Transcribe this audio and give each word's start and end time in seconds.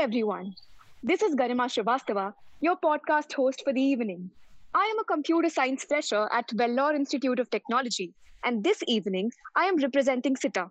everyone. 0.00 0.54
This 1.02 1.20
is 1.20 1.34
Garima 1.34 1.66
Srivastava, 1.68 2.32
your 2.62 2.74
podcast 2.74 3.34
host 3.34 3.60
for 3.62 3.74
the 3.74 3.82
evening. 3.82 4.30
I 4.74 4.84
am 4.84 4.98
a 4.98 5.04
computer 5.04 5.50
science 5.50 5.84
fresher 5.84 6.26
at 6.32 6.48
Vellore 6.48 6.94
Institute 6.94 7.38
of 7.38 7.50
Technology, 7.50 8.14
and 8.42 8.64
this 8.64 8.82
evening 8.88 9.30
I 9.54 9.66
am 9.66 9.76
representing 9.76 10.36
SITA. 10.36 10.70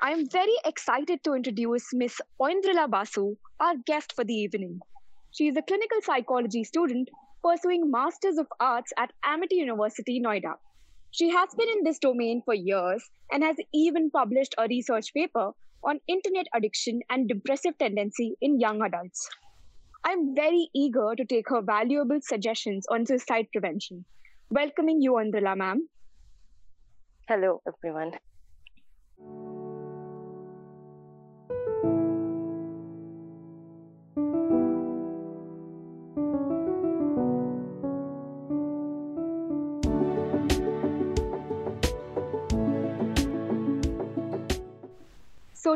I 0.00 0.12
am 0.12 0.28
very 0.28 0.54
excited 0.64 1.24
to 1.24 1.34
introduce 1.34 1.92
Miss 1.92 2.20
Aindrila 2.40 2.88
Basu, 2.88 3.36
our 3.58 3.74
guest 3.86 4.12
for 4.14 4.22
the 4.22 4.34
evening. 4.34 4.78
She 5.32 5.48
is 5.48 5.56
a 5.56 5.62
clinical 5.62 5.98
psychology 6.02 6.62
student 6.62 7.10
pursuing 7.42 7.90
Masters 7.90 8.38
of 8.38 8.46
Arts 8.60 8.92
at 8.96 9.12
Amity 9.24 9.56
University, 9.56 10.22
Noida. 10.24 10.54
She 11.10 11.28
has 11.30 11.48
been 11.58 11.70
in 11.70 11.82
this 11.82 11.98
domain 11.98 12.40
for 12.44 12.54
years 12.54 13.02
and 13.32 13.42
has 13.42 13.56
even 13.74 14.12
published 14.12 14.54
a 14.56 14.68
research 14.68 15.12
paper 15.12 15.50
on 15.84 16.00
internet 16.08 16.46
addiction 16.54 17.00
and 17.10 17.28
depressive 17.28 17.76
tendency 17.78 18.36
in 18.40 18.60
young 18.60 18.82
adults. 18.82 19.28
I'm 20.04 20.34
very 20.34 20.68
eager 20.74 21.14
to 21.16 21.24
take 21.24 21.48
her 21.48 21.62
valuable 21.62 22.20
suggestions 22.20 22.86
on 22.90 23.06
suicide 23.06 23.46
prevention. 23.52 24.04
Welcoming 24.50 25.00
you, 25.00 25.12
Aindrila 25.12 25.56
ma'am. 25.56 25.88
Hello, 27.28 27.62
everyone. 27.66 28.12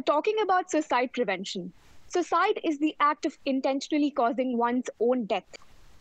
Talking 0.08 0.36
about 0.42 0.70
suicide 0.70 1.12
prevention, 1.12 1.70
suicide 2.08 2.58
is 2.64 2.78
the 2.78 2.96
act 2.98 3.26
of 3.26 3.36
intentionally 3.44 4.10
causing 4.10 4.56
one's 4.56 4.88
own 5.00 5.26
death. 5.26 5.44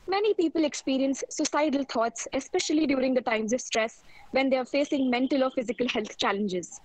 Many 0.08 0.34
people 0.34 0.64
experience 0.64 1.26
suicidal 1.30 1.84
thoughts, 1.84 2.26
especially 2.32 2.88
during 2.88 3.14
the 3.14 3.22
times 3.22 3.52
of 3.52 3.60
stress 3.60 4.04
when 4.32 4.50
they 4.50 4.56
are 4.56 4.66
facing 4.66 5.10
mental 5.10 5.44
or 5.44 5.52
physical 5.52 5.90
health 5.90 6.18
challenges. 6.18 6.80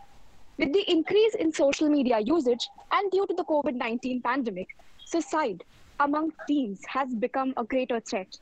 With 0.59 0.73
the 0.73 0.84
increase 0.91 1.37
in 1.37 1.53
social 1.53 1.89
media 1.89 2.19
usage 2.19 2.69
and 2.91 3.09
due 3.12 3.25
to 3.29 3.34
the 3.34 3.45
COVID 3.45 3.75
19 3.75 4.20
pandemic, 4.23 4.67
suicide 5.05 5.62
among 6.01 6.33
teens 6.48 6.81
has 6.89 7.14
become 7.14 7.55
a 7.57 7.62
greater 7.62 8.01
threat. 8.01 8.36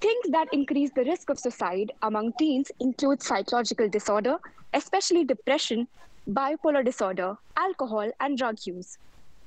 Things 0.00 0.26
that 0.30 0.48
increase 0.52 0.90
the 0.90 1.04
risk 1.04 1.30
of 1.30 1.38
suicide 1.38 1.92
among 2.02 2.32
teens 2.32 2.72
include 2.80 3.22
psychological 3.22 3.88
disorder, 3.88 4.38
especially 4.74 5.24
depression, 5.24 5.86
bipolar 6.28 6.84
disorder, 6.84 7.36
alcohol, 7.56 8.10
and 8.18 8.36
drug 8.36 8.56
use. 8.64 8.98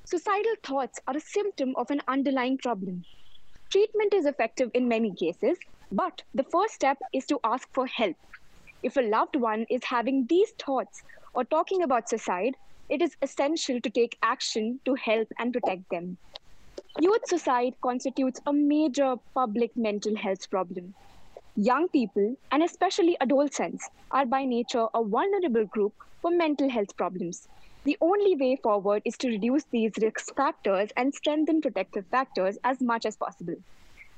Suicidal 0.05 0.55
thoughts 0.63 0.99
are 1.07 1.17
a 1.17 1.19
symptom 1.19 1.73
of 1.75 1.91
an 1.91 2.01
underlying 2.07 2.57
problem. 2.57 3.03
Treatment 3.69 4.13
is 4.13 4.25
effective 4.25 4.71
in 4.73 4.87
many 4.87 5.13
cases, 5.13 5.57
but 5.91 6.21
the 6.33 6.45
first 6.45 6.73
step 6.73 6.97
is 7.13 7.25
to 7.25 7.39
ask 7.43 7.67
for 7.73 7.85
help. 7.85 8.15
If 8.81 8.95
a 8.95 9.01
loved 9.01 9.35
one 9.35 9.65
is 9.69 9.83
having 9.83 10.25
these 10.29 10.51
thoughts 10.51 11.03
or 11.33 11.43
talking 11.43 11.83
about 11.83 12.09
suicide, 12.09 12.53
it 12.89 13.01
is 13.01 13.17
essential 13.21 13.81
to 13.81 13.89
take 13.89 14.17
action 14.23 14.79
to 14.85 14.95
help 14.95 15.27
and 15.37 15.51
protect 15.51 15.89
them. 15.91 16.17
Youth 17.01 17.21
suicide 17.25 17.73
constitutes 17.83 18.39
a 18.47 18.53
major 18.53 19.15
public 19.35 19.75
mental 19.75 20.15
health 20.15 20.49
problem. 20.49 20.95
Young 21.57 21.89
people, 21.89 22.37
and 22.51 22.63
especially 22.63 23.17
adolescents, 23.19 23.89
are 24.11 24.25
by 24.25 24.45
nature 24.45 24.87
a 24.93 25.03
vulnerable 25.03 25.65
group 25.65 25.93
for 26.21 26.31
mental 26.31 26.69
health 26.69 26.95
problems. 26.97 27.47
The 27.85 27.97
only 28.01 28.35
way 28.35 28.57
forward 28.61 29.01
is 29.05 29.17
to 29.19 29.29
reduce 29.29 29.65
these 29.71 29.93
risk 30.01 30.35
factors 30.35 30.89
and 30.97 31.13
strengthen 31.13 31.61
protective 31.61 32.05
factors 32.11 32.57
as 32.63 32.81
much 32.81 33.05
as 33.05 33.15
possible. 33.17 33.55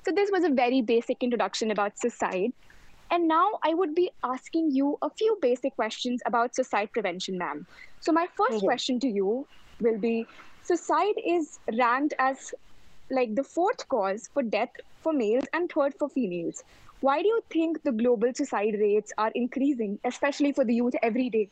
So, 0.06 0.12
this 0.12 0.32
was 0.32 0.44
a 0.44 0.50
very 0.50 0.82
basic 0.82 1.18
introduction 1.24 1.72
about 1.72 1.98
suicide. 2.00 2.52
And 3.12 3.28
now 3.28 3.60
I 3.64 3.74
would 3.74 3.94
be 3.96 4.12
asking 4.24 4.72
you 4.72 4.98
a 5.02 5.10
few 5.10 5.38
basic 5.42 5.76
questions 5.76 6.22
about 6.26 6.56
suicide 6.56 6.92
prevention, 6.94 7.38
ma'am. 7.38 7.68
So, 8.00 8.12
my 8.12 8.28
first 8.38 8.64
Yes. 8.64 8.64
question 8.64 9.00
to 9.02 9.08
you 9.08 9.48
will 9.80 10.00
be 10.00 10.28
suicide 10.64 11.16
is 11.26 11.60
ranked 11.78 12.14
as 12.20 12.54
like 13.12 13.36
the 13.36 13.44
fourth 13.44 13.88
cause 13.90 14.30
for 14.34 14.44
death 14.44 14.70
for 15.02 15.14
males 15.14 15.46
and 15.54 15.72
third 15.72 15.94
for 16.00 16.10
females. 16.10 16.64
Why 17.02 17.22
do 17.22 17.28
you 17.28 17.42
think 17.52 17.84
the 17.84 17.92
global 17.92 18.32
suicide 18.36 18.76
rates 18.80 19.12
are 19.18 19.32
increasing, 19.36 20.00
especially 20.04 20.54
for 20.54 20.66
the 20.66 20.76
youth 20.76 20.94
every 21.04 21.30
day? 21.30 21.52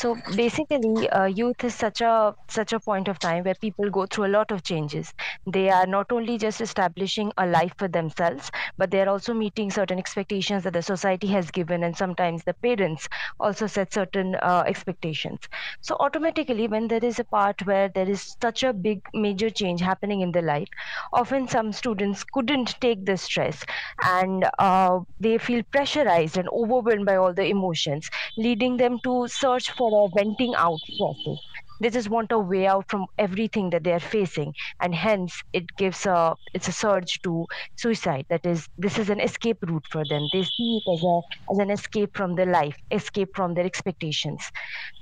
So 0.00 0.14
basically, 0.36 1.08
uh, 1.10 1.24
youth 1.24 1.64
is 1.64 1.74
such 1.74 2.00
a 2.00 2.34
such 2.48 2.72
a 2.72 2.78
point 2.80 3.08
of 3.08 3.18
time 3.18 3.42
where 3.44 3.56
people 3.64 3.90
go 3.90 4.06
through 4.06 4.26
a 4.26 4.34
lot 4.34 4.52
of 4.52 4.62
changes. 4.62 5.12
They 5.56 5.70
are 5.70 5.86
not 5.86 6.12
only 6.12 6.38
just 6.38 6.60
establishing 6.60 7.32
a 7.36 7.46
life 7.46 7.72
for 7.78 7.88
themselves, 7.88 8.50
but 8.76 8.90
they 8.92 9.00
are 9.02 9.08
also 9.08 9.34
meeting 9.34 9.70
certain 9.78 9.98
expectations 9.98 10.62
that 10.64 10.74
the 10.74 10.82
society 10.82 11.26
has 11.38 11.50
given, 11.50 11.82
and 11.82 11.96
sometimes 11.96 12.44
the 12.44 12.54
parents 12.68 13.08
also 13.40 13.66
set 13.66 13.92
certain 13.92 14.36
uh, 14.36 14.62
expectations. 14.66 15.40
So 15.80 15.96
automatically, 15.98 16.68
when 16.68 16.86
there 16.88 17.04
is 17.04 17.18
a 17.18 17.24
part 17.24 17.66
where 17.66 17.88
there 17.88 18.08
is 18.08 18.36
such 18.40 18.62
a 18.62 18.72
big 18.72 19.00
major 19.14 19.50
change 19.50 19.80
happening 19.80 20.20
in 20.20 20.30
their 20.32 20.48
life, 20.54 20.68
often 21.12 21.48
some 21.48 21.72
students 21.72 22.24
couldn't 22.32 22.76
take 22.80 23.04
the 23.04 23.16
stress, 23.16 23.64
and 24.02 24.48
uh, 24.58 25.00
they 25.20 25.38
feel 25.38 25.62
pressurized 25.72 26.36
and 26.36 26.48
overwhelmed 26.50 27.06
by 27.06 27.16
all 27.16 27.34
the 27.34 27.44
emotions 27.46 28.08
leading 28.36 28.76
them 28.76 28.98
to 29.02 29.26
search 29.28 29.70
for 29.72 29.87
a 29.92 30.08
venting 30.16 30.54
out 30.56 30.80
process. 30.98 31.38
They 31.80 31.90
just 31.90 32.08
want 32.10 32.32
a 32.32 32.38
way 32.38 32.66
out 32.66 32.86
from 32.90 33.06
everything 33.18 33.70
that 33.70 33.84
they 33.84 33.92
are 33.92 34.00
facing, 34.00 34.52
and 34.80 34.94
hence 34.94 35.42
it 35.52 35.64
gives 35.76 36.06
a 36.06 36.34
it's 36.54 36.68
a 36.68 36.72
surge 36.72 37.20
to 37.22 37.46
suicide. 37.76 38.26
That 38.30 38.44
is, 38.46 38.66
this 38.76 38.98
is 38.98 39.10
an 39.10 39.20
escape 39.20 39.58
route 39.62 39.86
for 39.90 40.04
them. 40.04 40.28
They 40.32 40.42
see 40.42 40.80
it 40.84 40.90
as 40.92 41.02
a 41.04 41.20
as 41.52 41.58
an 41.58 41.70
escape 41.70 42.10
from 42.16 42.34
their 42.34 42.46
life, 42.46 42.76
escape 42.90 43.30
from 43.34 43.54
their 43.54 43.64
expectations. 43.66 44.42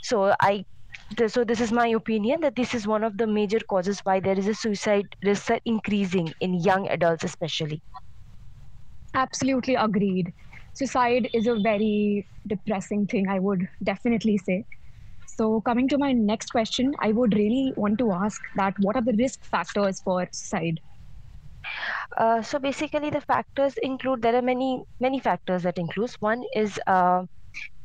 So 0.02 0.34
I. 0.41 0.64
So 1.28 1.44
this 1.44 1.60
is 1.60 1.72
my 1.72 1.88
opinion 1.88 2.41
that 2.41 2.56
this 2.56 2.74
is 2.74 2.86
one 2.86 3.04
of 3.04 3.16
the 3.18 3.26
major 3.26 3.60
causes 3.68 4.00
why 4.04 4.20
there 4.20 4.38
is 4.38 4.47
a 4.48 4.54
suicide 4.54 5.06
risk 5.24 5.50
increasing 5.64 6.32
in 6.41 6.54
young 6.54 6.88
adults 6.88 7.24
especially. 7.24 7.82
Absolutely 9.14 9.74
agreed. 9.74 10.32
Suicide 10.76 11.31
is 11.34 11.47
a 11.47 11.56
very 11.56 12.28
depressing 12.47 13.06
thing, 13.06 13.28
I 13.28 13.38
would 13.41 13.69
definitely 13.82 14.38
say. 14.38 14.64
So, 15.26 15.60
coming 15.62 15.88
to 15.88 15.98
my 15.98 16.12
next 16.12 16.50
question, 16.50 16.94
I 17.00 17.12
would 17.12 17.34
really 17.34 17.72
want 17.76 17.98
to 17.98 18.12
ask 18.12 18.41
that 18.56 18.75
what 18.81 18.97
are 18.97 19.03
the 19.03 19.16
risk 19.19 19.44
factors 19.44 20.00
for 20.00 20.28
suicide? 20.32 20.81
Uh, 22.16 22.42
so 22.42 22.59
basically, 22.59 23.10
the 23.10 23.20
factors 23.20 23.75
include 23.82 24.22
there 24.22 24.36
are 24.36 24.42
many 24.42 24.84
many 25.00 25.20
factors 25.20 25.62
that 25.65 25.78
includes. 25.78 26.16
One 26.20 26.44
is 26.54 26.78
uh, 26.86 27.25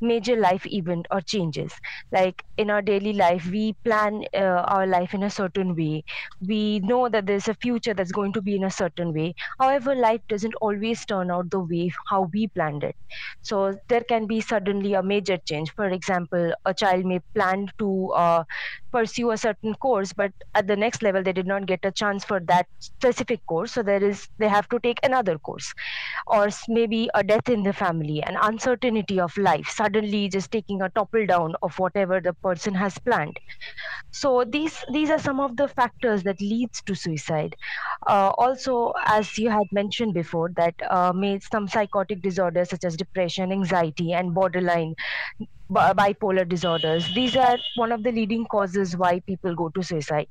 major 0.01 0.35
life 0.35 0.65
event 0.65 1.07
or 1.11 1.21
changes. 1.21 1.73
Like 2.11 2.43
in 2.57 2.69
our 2.69 2.81
daily 2.81 3.13
life 3.13 3.47
we 3.49 3.73
plan 3.85 4.25
uh, 4.35 4.63
our 4.75 4.85
life 4.87 5.13
in 5.13 5.23
a 5.23 5.29
certain 5.29 5.75
way. 5.75 6.03
We 6.45 6.79
know 6.79 7.09
that 7.09 7.25
there's 7.27 7.47
a 7.47 7.53
future 7.55 7.93
that's 7.93 8.11
going 8.11 8.33
to 8.33 8.41
be 8.41 8.55
in 8.55 8.63
a 8.63 8.71
certain 8.71 9.13
way. 9.13 9.33
However 9.59 9.95
life 9.95 10.21
doesn't 10.29 10.55
always 10.61 11.05
turn 11.05 11.31
out 11.31 11.49
the 11.51 11.59
way 11.59 11.91
how 12.09 12.29
we 12.33 12.47
planned 12.47 12.83
it. 12.83 12.95
So 13.41 13.77
there 13.89 14.03
can 14.03 14.27
be 14.27 14.41
suddenly 14.41 14.93
a 14.93 15.03
major 15.03 15.37
change. 15.47 15.71
For 15.75 15.87
example 15.89 16.53
a 16.65 16.73
child 16.73 17.05
may 17.05 17.19
plan 17.35 17.67
to 17.79 18.11
uh, 18.13 18.43
pursue 18.91 19.31
a 19.31 19.37
certain 19.37 19.73
course 19.75 20.13
but 20.13 20.31
at 20.55 20.67
the 20.67 20.75
next 20.75 21.01
level 21.01 21.23
they 21.23 21.33
did 21.33 21.47
not 21.47 21.65
get 21.65 21.79
a 21.83 21.91
chance 21.91 22.23
for 22.25 22.39
that 22.47 22.67
specific 22.79 23.45
course. 23.47 23.73
So 23.73 23.83
there 23.83 24.03
is 24.03 24.27
they 24.37 24.47
have 24.49 24.67
to 24.69 24.79
take 24.79 24.99
another 25.03 25.37
course. 25.39 25.73
Or 26.27 26.49
maybe 26.67 27.09
a 27.13 27.23
death 27.23 27.49
in 27.49 27.63
the 27.63 27.73
family 27.73 28.23
an 28.23 28.37
uncertainty 28.41 29.19
of 29.19 29.37
life 29.37 29.69
suddenly 29.91 30.29
just 30.29 30.51
taking 30.51 30.81
a 30.81 30.89
topple 30.89 31.25
down 31.25 31.55
of 31.61 31.79
whatever 31.79 32.21
the 32.21 32.33
person 32.43 32.73
has 32.73 32.97
planned. 32.99 33.37
So 34.11 34.43
these 34.45 34.83
these 34.91 35.09
are 35.09 35.19
some 35.19 35.39
of 35.39 35.57
the 35.57 35.67
factors 35.67 36.23
that 36.23 36.41
leads 36.41 36.81
to 36.83 36.95
suicide. 36.95 37.55
Uh, 38.07 38.31
also 38.37 38.93
as 39.05 39.37
you 39.37 39.49
had 39.49 39.67
mentioned 39.71 40.13
before 40.13 40.49
that 40.55 40.75
uh, 40.89 41.13
some 41.51 41.67
psychotic 41.67 42.21
disorders 42.21 42.69
such 42.69 42.83
as 42.83 42.97
depression 42.97 43.51
anxiety 43.51 44.13
and 44.13 44.33
borderline 44.33 44.95
bipolar 45.71 46.47
disorders 46.47 47.13
these 47.15 47.35
are 47.37 47.57
one 47.75 47.91
of 47.93 48.03
the 48.03 48.11
leading 48.11 48.45
causes 48.47 48.97
why 48.97 49.19
people 49.21 49.55
go 49.55 49.69
to 49.69 49.83
suicide. 49.83 50.27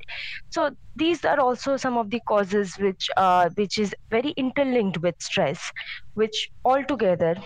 So 0.50 0.76
these 0.96 1.24
are 1.24 1.40
also 1.40 1.76
some 1.78 1.96
of 1.96 2.10
the 2.10 2.20
causes 2.28 2.76
which 2.78 3.08
uh, 3.16 3.48
which 3.56 3.78
is 3.78 3.94
very 4.10 4.30
interlinked 4.36 4.98
with 4.98 5.14
stress 5.20 5.70
which 6.14 6.50
altogether 6.64 7.36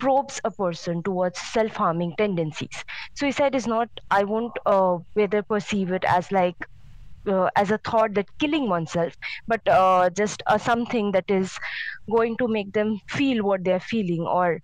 probes 0.00 0.40
a 0.44 0.50
person 0.50 1.02
towards 1.02 1.38
self-harming 1.40 2.14
tendencies. 2.18 2.84
Suicide 3.16 3.54
is 3.54 3.66
not 3.66 3.88
i 4.10 4.24
won't 4.24 4.58
uh, 4.66 4.98
whether 5.14 5.42
perceive 5.42 5.92
it 5.92 6.04
as 6.04 6.32
like 6.32 6.56
uh, 7.28 7.48
as 7.56 7.70
a 7.70 7.78
thought 7.78 8.14
that 8.14 8.26
killing 8.38 8.68
oneself 8.68 9.14
but 9.46 9.60
uh, 9.68 10.08
just 10.10 10.42
uh, 10.46 10.58
something 10.58 11.12
that 11.12 11.24
is 11.28 11.58
going 12.10 12.36
to 12.36 12.48
make 12.48 12.72
them 12.72 12.98
feel 13.08 13.44
what 13.44 13.64
they're 13.64 13.80
feeling 13.94 14.22
or 14.22 14.60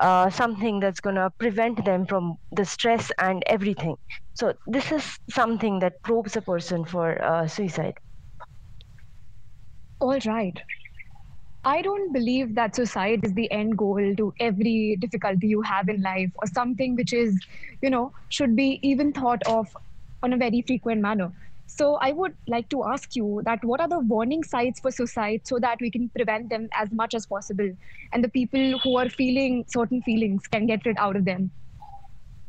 uh, 0.00 0.28
something 0.30 0.80
that's 0.80 1.00
going 1.00 1.16
to 1.16 1.30
prevent 1.38 1.84
them 1.84 2.06
from 2.06 2.36
the 2.52 2.64
stress 2.64 3.10
and 3.18 3.42
everything. 3.46 3.96
So 4.34 4.54
this 4.66 4.92
is 4.92 5.18
something 5.30 5.78
that 5.80 5.94
probes 6.04 6.36
a 6.36 6.42
person 6.42 6.84
for 6.84 7.22
uh, 7.24 7.46
suicide. 7.48 7.94
All 10.00 10.18
right 10.24 10.58
I 11.66 11.82
don't 11.82 12.12
believe 12.12 12.54
that 12.54 12.76
suicide 12.76 13.24
is 13.24 13.34
the 13.34 13.50
end 13.50 13.76
goal 13.76 14.14
to 14.18 14.32
every 14.40 14.96
difficulty 15.00 15.48
you 15.48 15.62
have 15.62 15.88
in 15.88 16.00
life 16.00 16.30
or 16.36 16.46
something 16.46 16.94
which 16.94 17.12
is, 17.12 17.36
you 17.82 17.90
know, 17.90 18.12
should 18.28 18.54
be 18.56 18.78
even 18.82 19.12
thought 19.12 19.42
of 19.46 19.68
on 20.22 20.32
a 20.32 20.36
very 20.36 20.62
frequent 20.62 21.02
manner. 21.02 21.32
So 21.66 21.96
I 21.96 22.12
would 22.12 22.34
like 22.46 22.68
to 22.70 22.84
ask 22.84 23.16
you 23.16 23.42
that 23.44 23.64
what 23.64 23.80
are 23.80 23.88
the 23.88 23.98
warning 23.98 24.44
signs 24.44 24.78
for 24.80 24.92
suicide 24.92 25.42
so 25.44 25.58
that 25.58 25.78
we 25.80 25.90
can 25.90 26.08
prevent 26.10 26.50
them 26.50 26.68
as 26.72 26.92
much 26.92 27.14
as 27.14 27.26
possible 27.26 27.72
and 28.12 28.22
the 28.22 28.28
people 28.28 28.78
who 28.84 28.96
are 28.98 29.08
feeling 29.10 29.64
certain 29.68 30.02
feelings 30.02 30.46
can 30.46 30.66
get 30.66 30.86
rid 30.86 30.96
out 30.98 31.16
of 31.16 31.24
them? 31.24 31.50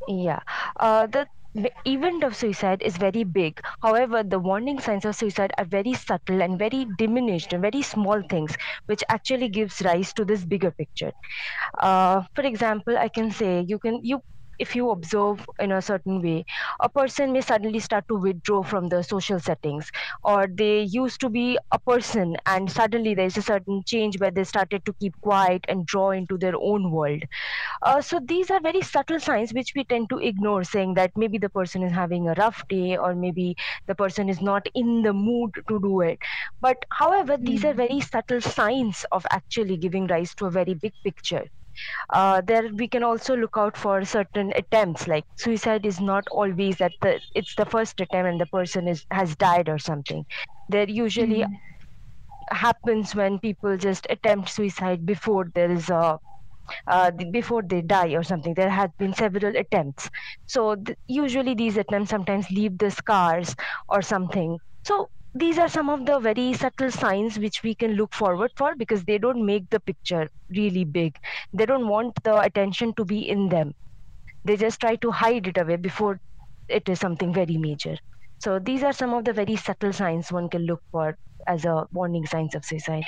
Yeah. 0.08 0.42
Uh, 0.80 1.08
the 1.08 1.28
the 1.64 1.72
event 1.86 2.24
of 2.24 2.36
suicide 2.36 2.82
is 2.84 2.98
very 2.98 3.24
big. 3.24 3.60
However, 3.82 4.24
the 4.24 4.40
warning 4.40 4.80
signs 4.80 5.06
of 5.06 5.16
suicide 5.16 5.52
are 5.58 5.66
very 5.66 5.94
subtle 5.94 6.42
and 6.42 6.58
very 6.60 6.86
diminished 6.98 7.54
and 7.54 7.62
very 7.62 7.82
small 7.82 8.22
things, 8.30 8.56
which 8.86 9.04
actually 9.10 9.50
gives 9.50 9.82
rise 9.82 10.14
to 10.14 10.26
this 10.26 10.46
bigger 10.46 10.72
picture. 10.72 11.12
Uh, 11.82 12.24
for 12.36 12.44
example, 12.46 12.98
I 12.98 13.10
can 13.10 13.32
say 13.32 13.66
you 13.68 13.80
can 13.80 14.00
you 14.04 14.22
if 14.60 14.76
you 14.76 14.90
observe 14.92 15.46
in 15.60 15.72
a 15.72 15.82
certain 15.82 16.22
way, 16.22 16.46
a 16.80 16.90
person 16.90 17.32
may 17.34 17.42
suddenly 17.42 17.80
start 17.80 18.08
to 18.08 18.16
withdraw 18.16 18.64
from 18.64 18.88
the 18.88 19.04
social 19.04 19.40
settings, 19.40 19.90
or 20.24 20.48
they 20.48 20.82
used 20.82 21.20
to 21.22 21.30
be 21.30 21.58
a 21.72 21.80
person 21.80 22.36
and 22.46 22.72
suddenly 22.72 23.14
there's 23.14 23.38
a 23.38 23.42
certain 23.42 23.84
change 23.86 24.20
where 24.20 24.32
they 24.32 24.44
started 24.44 24.86
to 24.86 24.94
keep 25.00 25.14
quiet 25.22 25.64
and 25.68 25.86
draw 25.86 26.12
into 26.12 26.38
their 26.38 26.56
own 26.56 26.92
world. 26.92 27.24
Uh, 27.82 28.02
so 28.02 28.20
these 28.26 28.50
are 28.52 28.60
very 28.60 28.82
subtle 28.82 29.20
signs 29.20 29.54
which 29.54 29.74
we 29.76 29.84
tend 29.86 30.10
to 30.10 30.18
ignore, 30.20 30.64
saying 30.64 30.94
that 30.96 31.12
maybe 31.16 31.38
the 31.38 31.50
person 31.50 31.84
is 31.84 31.92
having 31.92 32.28
a 32.28 32.34
rough 32.38 32.68
day 32.68 32.98
or 32.98 33.16
maybe 33.16 33.56
the 33.88 33.96
person 33.96 34.30
is 34.30 34.42
not 34.42 34.68
in 34.76 35.02
the 35.04 35.14
mood 35.14 35.52
to 35.68 35.80
do 35.80 36.02
it. 36.02 36.20
But 36.62 36.78
however, 36.92 37.38
these 37.38 37.66
are 37.66 37.72
hmm. 37.72 37.78
very 37.78 38.02
subtle 38.02 38.42
signs 38.42 39.06
of 39.12 39.26
actually 39.32 39.78
giving 39.78 40.08
rise 40.08 40.34
to 40.36 40.46
a 40.46 40.52
very 40.52 40.74
big 40.74 40.94
picture 41.04 41.46
uh, 42.14 42.42
there 42.46 42.70
we 42.74 42.88
can 42.88 43.04
also 43.04 43.36
look 43.36 43.58
out 43.58 43.78
for 43.78 44.04
certain 44.06 44.52
attempts 44.56 45.08
like 45.08 45.26
suicide 45.38 45.86
is 45.86 46.00
not 46.00 46.28
always 46.32 46.78
that 46.78 46.94
the 47.02 47.20
it's 47.36 47.56
the 47.56 47.66
first 47.66 48.00
attempt 48.00 48.30
and 48.30 48.42
the 48.42 48.48
person 48.48 48.88
is 48.88 49.06
has 49.12 49.36
died 49.36 49.70
or 49.70 49.78
something. 49.78 50.26
There 50.70 50.90
usually 50.90 51.46
mm. 51.46 51.60
happens 52.50 53.16
when 53.16 53.40
people 53.40 53.78
just 53.78 54.08
attempt 54.10 54.50
suicide 54.50 55.06
before 55.06 55.46
there 55.54 55.72
is 55.72 55.90
a 55.90 56.20
uh, 56.88 57.12
before 57.32 57.62
they 57.64 57.82
die 57.82 58.10
or 58.14 58.24
something. 58.24 58.54
There 58.54 58.70
has 58.70 58.90
been 58.98 59.14
several 59.14 59.56
attempts. 59.56 60.10
So 60.48 60.76
th- 60.76 60.98
usually 61.08 61.56
these 61.56 61.78
attempts 61.78 62.10
sometimes 62.10 62.50
leave 62.52 62.78
the 62.78 62.92
scars 62.92 63.56
or 63.90 64.02
something. 64.02 64.60
So 64.86 65.10
these 65.38 65.58
are 65.60 65.70
some 65.70 65.90
of 65.90 66.06
the 66.06 66.20
very 66.20 66.54
subtle 66.54 66.92
signs 66.92 67.40
which 67.40 67.64
we 67.64 67.76
can 67.76 67.94
look 67.94 68.14
forward 68.14 68.52
for 68.58 68.76
because 68.76 69.04
they 69.06 69.18
don't 69.18 69.46
make 69.46 69.70
the 69.70 69.80
picture 69.80 70.30
really 70.50 70.86
big. 70.86 71.16
They 71.54 71.66
don't 71.66 71.88
want 71.88 72.16
the 72.24 72.40
attention 72.40 72.94
to 72.96 73.06
be 73.06 73.28
in 73.30 73.50
them. 73.50 73.74
They 74.46 74.58
just 74.58 74.80
try 74.82 74.96
to 74.98 75.12
hide 75.12 75.48
it 75.48 75.58
away 75.58 75.78
before 75.78 76.20
it 76.70 76.90
is 76.90 77.00
something 77.00 77.34
very 77.34 77.58
major. 77.58 77.98
So 78.40 78.60
these 78.60 78.84
are 78.84 78.94
some 78.94 79.14
of 79.14 79.26
the 79.26 79.34
very 79.34 79.56
subtle 79.56 79.94
signs 79.94 80.32
one 80.32 80.50
can 80.50 80.64
look 80.66 80.82
for 80.92 81.18
as 81.48 81.66
a 81.66 81.88
warning 81.92 82.26
signs 82.26 82.56
of 82.56 82.66
suicide. 82.66 83.06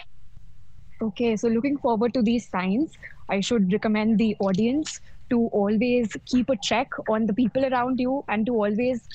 Okay 1.01 1.35
so 1.35 1.47
looking 1.47 1.77
forward 1.77 2.13
to 2.13 2.21
these 2.21 2.47
signs 2.49 2.97
i 3.29 3.39
should 3.47 3.71
recommend 3.73 4.17
the 4.19 4.35
audience 4.47 4.99
to 5.29 5.39
always 5.61 6.15
keep 6.31 6.49
a 6.49 6.57
check 6.69 6.87
on 7.15 7.25
the 7.25 7.33
people 7.39 7.65
around 7.69 7.99
you 7.99 8.23
and 8.27 8.45
to 8.45 8.53
always 8.65 9.07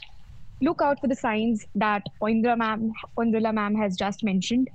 look 0.61 0.81
out 0.83 1.01
for 1.01 1.09
the 1.09 1.15
signs 1.15 1.67
that 1.75 2.03
Oindra 2.23 2.57
ma'am, 2.57 2.93
Aindrila 3.19 3.55
ma'am 3.55 3.75
has 3.75 3.97
just 3.97 4.23
mentioned. 4.23 4.69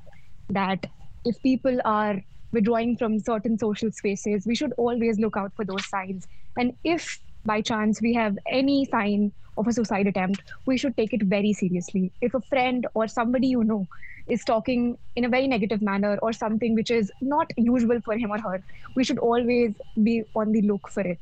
That 0.49 0.85
if 1.25 1.41
people 1.43 1.79
are 1.85 2.21
withdrawing 2.51 2.97
from 2.97 3.19
certain 3.19 3.57
social 3.57 3.91
spaces, 3.91 4.45
we 4.45 4.55
should 4.55 4.73
always 4.77 5.19
look 5.19 5.37
out 5.37 5.51
for 5.55 5.65
those 5.65 5.87
signs. 5.87 6.27
And 6.57 6.75
if 6.83 7.19
by 7.45 7.61
chance 7.61 8.01
we 8.01 8.13
have 8.13 8.37
any 8.49 8.85
sign 8.85 9.31
of 9.57 9.67
a 9.67 9.73
suicide 9.73 10.07
attempt, 10.07 10.41
we 10.65 10.77
should 10.77 10.95
take 10.97 11.13
it 11.13 11.23
very 11.23 11.53
seriously. 11.53 12.11
If 12.21 12.33
a 12.33 12.41
friend 12.41 12.87
or 12.93 13.07
somebody 13.07 13.47
you 13.47 13.63
know 13.63 13.87
is 14.27 14.43
talking 14.43 14.97
in 15.15 15.25
a 15.25 15.29
very 15.29 15.47
negative 15.47 15.81
manner 15.81 16.17
or 16.21 16.31
something 16.33 16.75
which 16.75 16.91
is 16.91 17.11
not 17.21 17.51
usual 17.57 17.99
for 18.01 18.17
him 18.17 18.31
or 18.31 18.39
her, 18.39 18.63
we 18.95 19.03
should 19.03 19.19
always 19.19 19.73
be 20.03 20.23
on 20.35 20.51
the 20.51 20.61
look 20.61 20.87
for 20.89 21.01
it. 21.01 21.19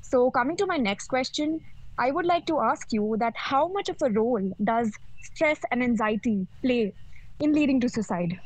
So, 0.00 0.30
coming 0.30 0.56
to 0.56 0.66
my 0.66 0.76
next 0.76 1.06
question, 1.08 1.60
I 1.98 2.10
would 2.10 2.26
like 2.26 2.46
to 2.46 2.60
ask 2.60 2.88
you 2.92 3.16
that 3.20 3.34
how 3.36 3.68
much 3.68 3.88
of 3.88 3.96
a 4.02 4.10
role 4.10 4.52
does 4.62 4.92
stress 5.22 5.60
and 5.70 5.82
anxiety 5.82 6.48
play 6.64 6.94
in 7.38 7.52
leading 7.52 7.80
to 7.80 7.88
suicide? 7.88 8.40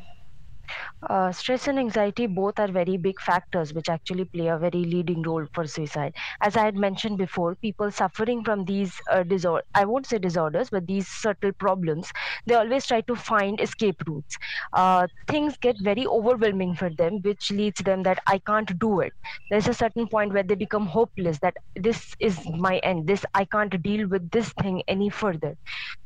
Uh, 1.09 1.31
stress 1.33 1.69
and 1.69 1.79
anxiety 1.79 2.27
both 2.27 2.59
are 2.59 2.69
very 2.69 2.97
big 2.97 3.21
factors 3.21 3.73
which 3.75 3.89
actually 3.89 4.25
play 4.25 4.47
a 4.49 4.59
very 4.59 4.85
leading 4.85 5.23
role 5.23 5.47
for 5.53 5.67
suicide. 5.67 6.15
As 6.41 6.57
I 6.57 6.65
had 6.65 6.77
mentioned 6.77 7.19
before, 7.19 7.57
people 7.57 7.91
suffering 7.91 8.43
from 8.45 8.65
these 8.65 8.93
uh, 9.11 9.23
disorder 9.23 9.65
I 9.75 9.85
won't 9.85 10.07
say 10.07 10.19
disorders, 10.19 10.71
but 10.71 10.87
these 10.87 11.09
subtle 11.09 11.53
problems, 11.59 12.11
they 12.47 12.55
always 12.55 12.87
try 12.87 13.01
to 13.03 13.15
find 13.17 13.61
escape 13.61 13.97
routes. 14.07 14.37
Uh, 14.73 15.07
things 15.29 15.57
get 15.61 15.77
very 15.83 16.07
overwhelming 16.07 16.75
for 16.75 16.91
them, 16.91 17.21
which 17.23 17.51
leads 17.51 17.81
them 17.83 18.03
that 18.05 18.19
I 18.27 18.39
can't 18.47 18.79
do 18.79 19.01
it. 19.01 19.13
There's 19.51 19.69
a 19.69 19.75
certain 19.75 20.09
point 20.09 20.33
where 20.33 20.43
they 20.43 20.55
become 20.55 20.87
hopeless 20.87 21.39
that 21.41 21.55
this 21.77 22.15
is 22.21 22.41
my 22.51 22.79
end. 22.79 23.07
This 23.07 23.25
I 23.35 23.45
can't 23.45 23.83
deal 23.83 24.09
with 24.09 24.31
this 24.31 24.53
thing 24.61 24.83
any 24.89 25.11
further. 25.11 25.57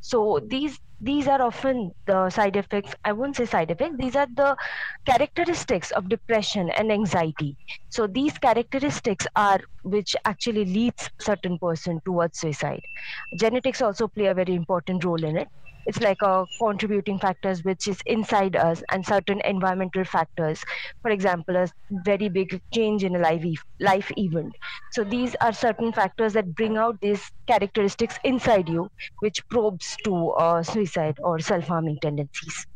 So 0.00 0.40
these 0.46 0.78
these 1.00 1.28
are 1.28 1.40
often 1.40 1.92
the 2.06 2.28
side 2.30 2.56
effects. 2.56 2.94
I 3.04 3.12
won't 3.12 3.36
say 3.36 3.44
side 3.46 3.70
effects. 3.70 3.96
These 3.98 4.16
are 4.16 4.26
the 4.34 4.56
characteristics 5.06 5.90
of 5.92 6.08
depression 6.08 6.70
and 6.70 6.90
anxiety. 6.92 7.56
So 7.88 8.06
these 8.06 8.36
characteristics 8.38 9.26
are 9.36 9.60
which 9.82 10.16
actually 10.24 10.64
leads 10.64 11.10
certain 11.20 11.58
person 11.58 12.00
towards 12.04 12.38
suicide. 12.38 12.80
Genetics 13.36 13.80
also 13.82 14.08
play 14.08 14.26
a 14.26 14.34
very 14.34 14.54
important 14.54 15.04
role 15.04 15.22
in 15.24 15.36
it 15.36 15.48
it's 15.88 16.00
like 16.00 16.22
a 16.22 16.46
contributing 16.60 17.18
factors 17.18 17.64
which 17.64 17.88
is 17.88 18.00
inside 18.06 18.56
us 18.56 18.82
and 18.92 19.04
certain 19.04 19.40
environmental 19.44 20.04
factors. 20.04 20.62
For 21.02 21.10
example 21.10 21.56
a 21.56 21.68
very 22.04 22.28
big 22.28 22.60
change 22.74 23.04
in 23.04 23.16
a 23.16 23.18
life, 23.18 23.44
life 23.80 24.12
event. 24.18 24.54
So 24.92 25.04
these 25.04 25.34
are 25.40 25.52
certain 25.52 25.92
factors 25.92 26.34
that 26.34 26.54
bring 26.54 26.76
out 26.76 27.00
these 27.00 27.30
characteristics 27.46 28.18
inside 28.24 28.68
you 28.68 28.88
which 29.20 29.42
probes 29.48 29.96
to 30.04 30.30
uh, 30.32 30.62
suicide 30.62 31.16
or 31.22 31.38
self-harming 31.40 31.98
tendencies. 32.02 32.66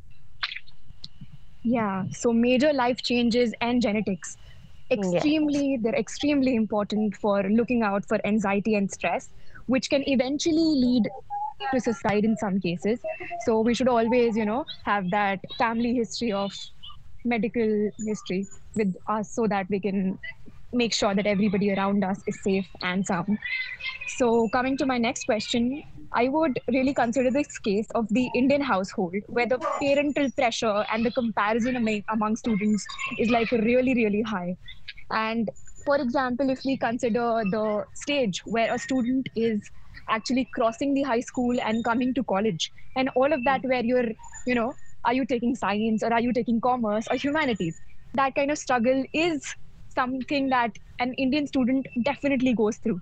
Yeah 1.63 2.05
so 2.13 2.33
major 2.33 2.73
life 2.73 3.03
changes 3.03 3.55
and 3.61 3.83
genetics. 3.83 4.39
Extremely 4.91 5.73
yeah. 5.73 5.79
they're 5.83 5.95
extremely 6.01 6.57
important 6.57 7.17
for 7.17 7.43
looking 7.45 7.83
out 7.83 8.07
for 8.09 8.19
anxiety 8.27 8.75
and 8.75 8.91
stress 8.91 9.31
which 9.67 9.91
can 9.91 10.03
eventually 10.09 10.71
lead 10.85 11.09
to 11.73 11.81
suicide 11.81 12.25
in 12.25 12.37
some 12.37 12.61
cases. 12.61 13.01
So 13.47 13.61
we 13.61 13.75
should 13.75 13.89
always, 13.89 14.37
you 14.37 14.45
know, 14.45 14.65
have 14.85 15.11
that 15.11 15.41
family 15.59 15.95
history 15.95 16.33
of 16.33 16.53
medical 17.25 17.91
history 18.07 18.47
with 18.75 18.95
us 19.09 19.33
so 19.33 19.47
that 19.47 19.67
we 19.71 19.81
can 19.81 20.19
make 20.73 20.95
sure 20.95 21.15
that 21.15 21.27
everybody 21.27 21.73
around 21.73 22.03
us 22.03 22.19
is 22.27 22.43
safe 22.43 22.67
and 22.83 23.07
sound. 23.07 23.39
So, 24.17 24.49
coming 24.49 24.77
to 24.79 24.87
my 24.87 24.99
next 24.99 25.25
question, 25.25 25.83
I 26.13 26.29
would 26.29 26.59
really 26.69 26.95
consider 26.95 27.31
this 27.31 27.59
case 27.59 27.87
of 27.95 28.07
the 28.09 28.31
Indian 28.35 28.63
household 28.63 29.15
where 29.27 29.47
the 29.47 29.59
parental 29.59 30.31
pressure 30.33 30.85
and 30.93 31.05
the 31.05 31.11
comparison 31.11 31.77
among 32.09 32.37
students 32.37 32.87
is 33.19 33.31
like 33.31 33.51
really, 33.53 33.95
really 33.95 34.23
high. 34.23 34.57
And 35.11 35.51
for 35.85 35.97
example, 35.97 36.51
if 36.51 36.65
we 36.65 36.77
consider 36.77 37.43
the 37.51 37.85
stage 37.95 38.43
where 38.45 38.73
a 38.75 38.79
student 38.79 39.29
is 39.37 39.61
actually 40.17 40.49
crossing 40.55 40.95
the 40.95 41.03
high 41.03 41.21
school 41.21 41.61
and 41.61 41.85
coming 41.85 42.15
to 42.15 42.25
college. 42.25 42.71
And 42.97 43.11
all 43.17 43.33
of 43.33 43.45
that 43.45 43.65
where 43.65 43.85
you're 43.85 44.11
you 44.47 44.55
know 44.55 44.73
are 45.05 45.15
you 45.15 45.27
taking 45.27 45.55
science 45.57 46.03
or 46.03 46.13
are 46.13 46.21
you 46.21 46.33
taking 46.33 46.61
commerce 46.61 47.09
or 47.11 47.17
humanities? 47.17 47.81
That 48.15 48.35
kind 48.35 48.51
of 48.51 48.59
struggle 48.59 49.05
is 49.13 49.55
something 49.95 50.49
that 50.51 50.79
an 51.01 51.15
indian 51.27 51.47
student 51.47 51.87
definitely 52.11 52.55
goes 52.55 52.79
through. 52.79 53.01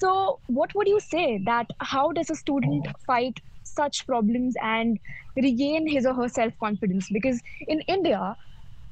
So 0.00 0.40
what 0.46 0.74
would 0.74 0.88
you 0.88 1.00
say 1.00 1.40
that 1.46 1.66
how 1.80 2.12
does 2.12 2.30
a 2.30 2.34
student 2.34 2.86
fight 3.06 3.40
such 3.64 4.06
problems 4.06 4.54
and 4.62 4.98
regain 5.36 5.88
his 5.88 6.06
or 6.06 6.14
her 6.14 6.28
self 6.28 6.52
confidence 6.62 7.08
because 7.12 7.40
in 7.68 7.80
india 7.96 8.36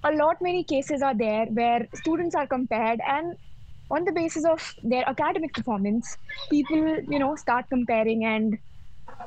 a 0.05 0.13
lot 0.13 0.41
many 0.47 0.65
cases 0.65 1.03
are 1.03 1.15
there 1.23 1.47
where 1.61 1.87
students 1.95 2.35
are 2.35 2.47
compared 2.47 3.01
and 3.07 3.35
on 3.91 4.05
the 4.05 4.13
basis 4.13 4.45
of 4.45 4.75
their 4.83 5.09
academic 5.09 5.53
performance, 5.53 6.17
people, 6.49 7.01
you 7.09 7.19
know, 7.19 7.35
start 7.37 7.67
comparing 7.69 8.25
and 8.25 8.59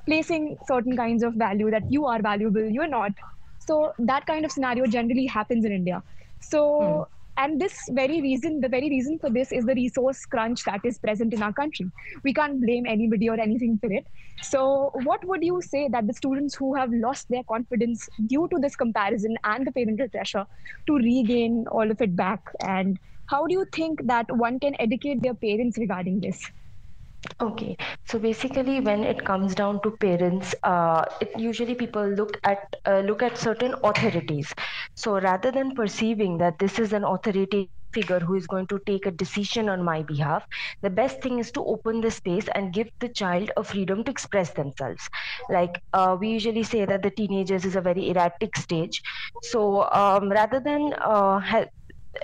placing 0.05 0.58
certain 0.67 0.96
kinds 0.96 1.24
of 1.24 1.34
value 1.34 1.70
that 1.72 1.91
you 1.91 2.05
are 2.05 2.22
valuable, 2.22 2.63
you're 2.63 2.88
not. 2.88 3.12
So 3.60 3.93
that 4.00 4.25
kind 4.25 4.46
of 4.46 4.51
scenario 4.51 4.86
generally 4.86 5.25
happens 5.25 5.65
in 5.65 5.72
India. 5.72 6.03
So, 6.39 7.08
hmm. 7.08 7.41
and 7.41 7.60
this 7.60 7.75
very 7.91 8.22
reason 8.22 8.60
the 8.62 8.70
very 8.70 8.89
reason 8.89 9.17
for 9.20 9.29
this 9.29 9.51
is 9.51 9.65
the 9.65 9.74
resource 9.74 10.25
crunch 10.25 10.63
that 10.65 10.82
is 10.89 11.00
present 11.05 11.34
in 11.34 11.41
our 11.41 11.53
country 11.60 11.86
we 12.24 12.34
can't 12.39 12.62
blame 12.62 12.86
anybody 12.86 13.27
or 13.27 13.39
anything 13.46 13.79
for 13.79 13.91
it 13.91 14.05
so 14.50 14.91
what 15.08 15.25
would 15.25 15.43
you 15.43 15.60
say 15.70 15.88
that 15.88 16.05
the 16.05 16.13
students 16.13 16.53
who 16.53 16.75
have 16.75 16.93
lost 17.05 17.27
their 17.29 17.41
confidence 17.53 18.08
due 18.27 18.48
to 18.51 18.60
this 18.60 18.75
comparison 18.75 19.36
and 19.46 19.65
the 19.65 19.72
parental 19.72 20.08
pressure 20.10 20.46
to 20.86 20.96
regain 20.98 21.65
all 21.72 21.89
of 21.89 22.00
it 22.01 22.15
back 22.15 22.53
and 22.60 23.00
how 23.27 23.46
do 23.48 23.53
you 23.53 23.65
think 23.74 24.06
that 24.08 24.25
one 24.46 24.60
can 24.60 24.75
educate 24.80 25.22
their 25.22 25.34
parents 25.36 25.77
regarding 25.77 26.20
this 26.22 26.51
Okay, 27.42 27.77
so 28.06 28.20
basically, 28.20 28.80
when 28.82 29.03
it 29.03 29.24
comes 29.25 29.56
down 29.56 29.82
to 29.84 29.92
parents, 29.92 30.53
uh, 30.63 31.03
it 31.22 31.32
usually 31.38 31.75
people 31.75 32.06
look 32.08 32.38
at 32.44 32.75
uh, 32.86 33.00
look 33.00 33.22
at 33.24 33.38
certain 33.38 33.74
authorities. 33.84 34.53
So 34.96 35.20
rather 35.20 35.51
than 35.51 35.74
perceiving 35.75 36.38
that 36.39 36.60
this 36.60 36.80
is 36.80 36.94
an 36.94 37.03
authority 37.03 37.70
figure 37.94 38.20
who 38.20 38.36
is 38.36 38.48
going 38.48 38.68
to 38.68 38.80
take 38.86 39.06
a 39.06 39.12
decision 39.12 39.70
on 39.70 39.84
my 39.84 40.03
behalf, 40.03 40.46
the 40.82 40.89
best 40.89 41.22
thing 41.22 41.39
is 41.39 41.51
to 41.51 41.63
open 41.63 42.01
the 42.01 42.12
space 42.12 42.48
and 42.56 42.74
give 42.74 42.89
the 43.00 43.10
child 43.10 43.51
a 43.58 43.63
freedom 43.63 44.03
to 44.03 44.12
express 44.12 44.51
themselves. 44.53 45.08
Like 45.50 45.80
uh, 45.94 46.18
we 46.20 46.30
usually 46.30 46.63
say 46.63 46.86
that 46.86 47.03
the 47.03 47.12
teenagers 47.12 47.65
is 47.65 47.75
a 47.75 47.82
very 47.82 48.10
erratic 48.10 48.58
stage. 48.58 49.01
So 49.44 49.89
um, 49.92 50.30
rather 50.30 50.60
than 50.60 50.94
uh, 50.94 51.65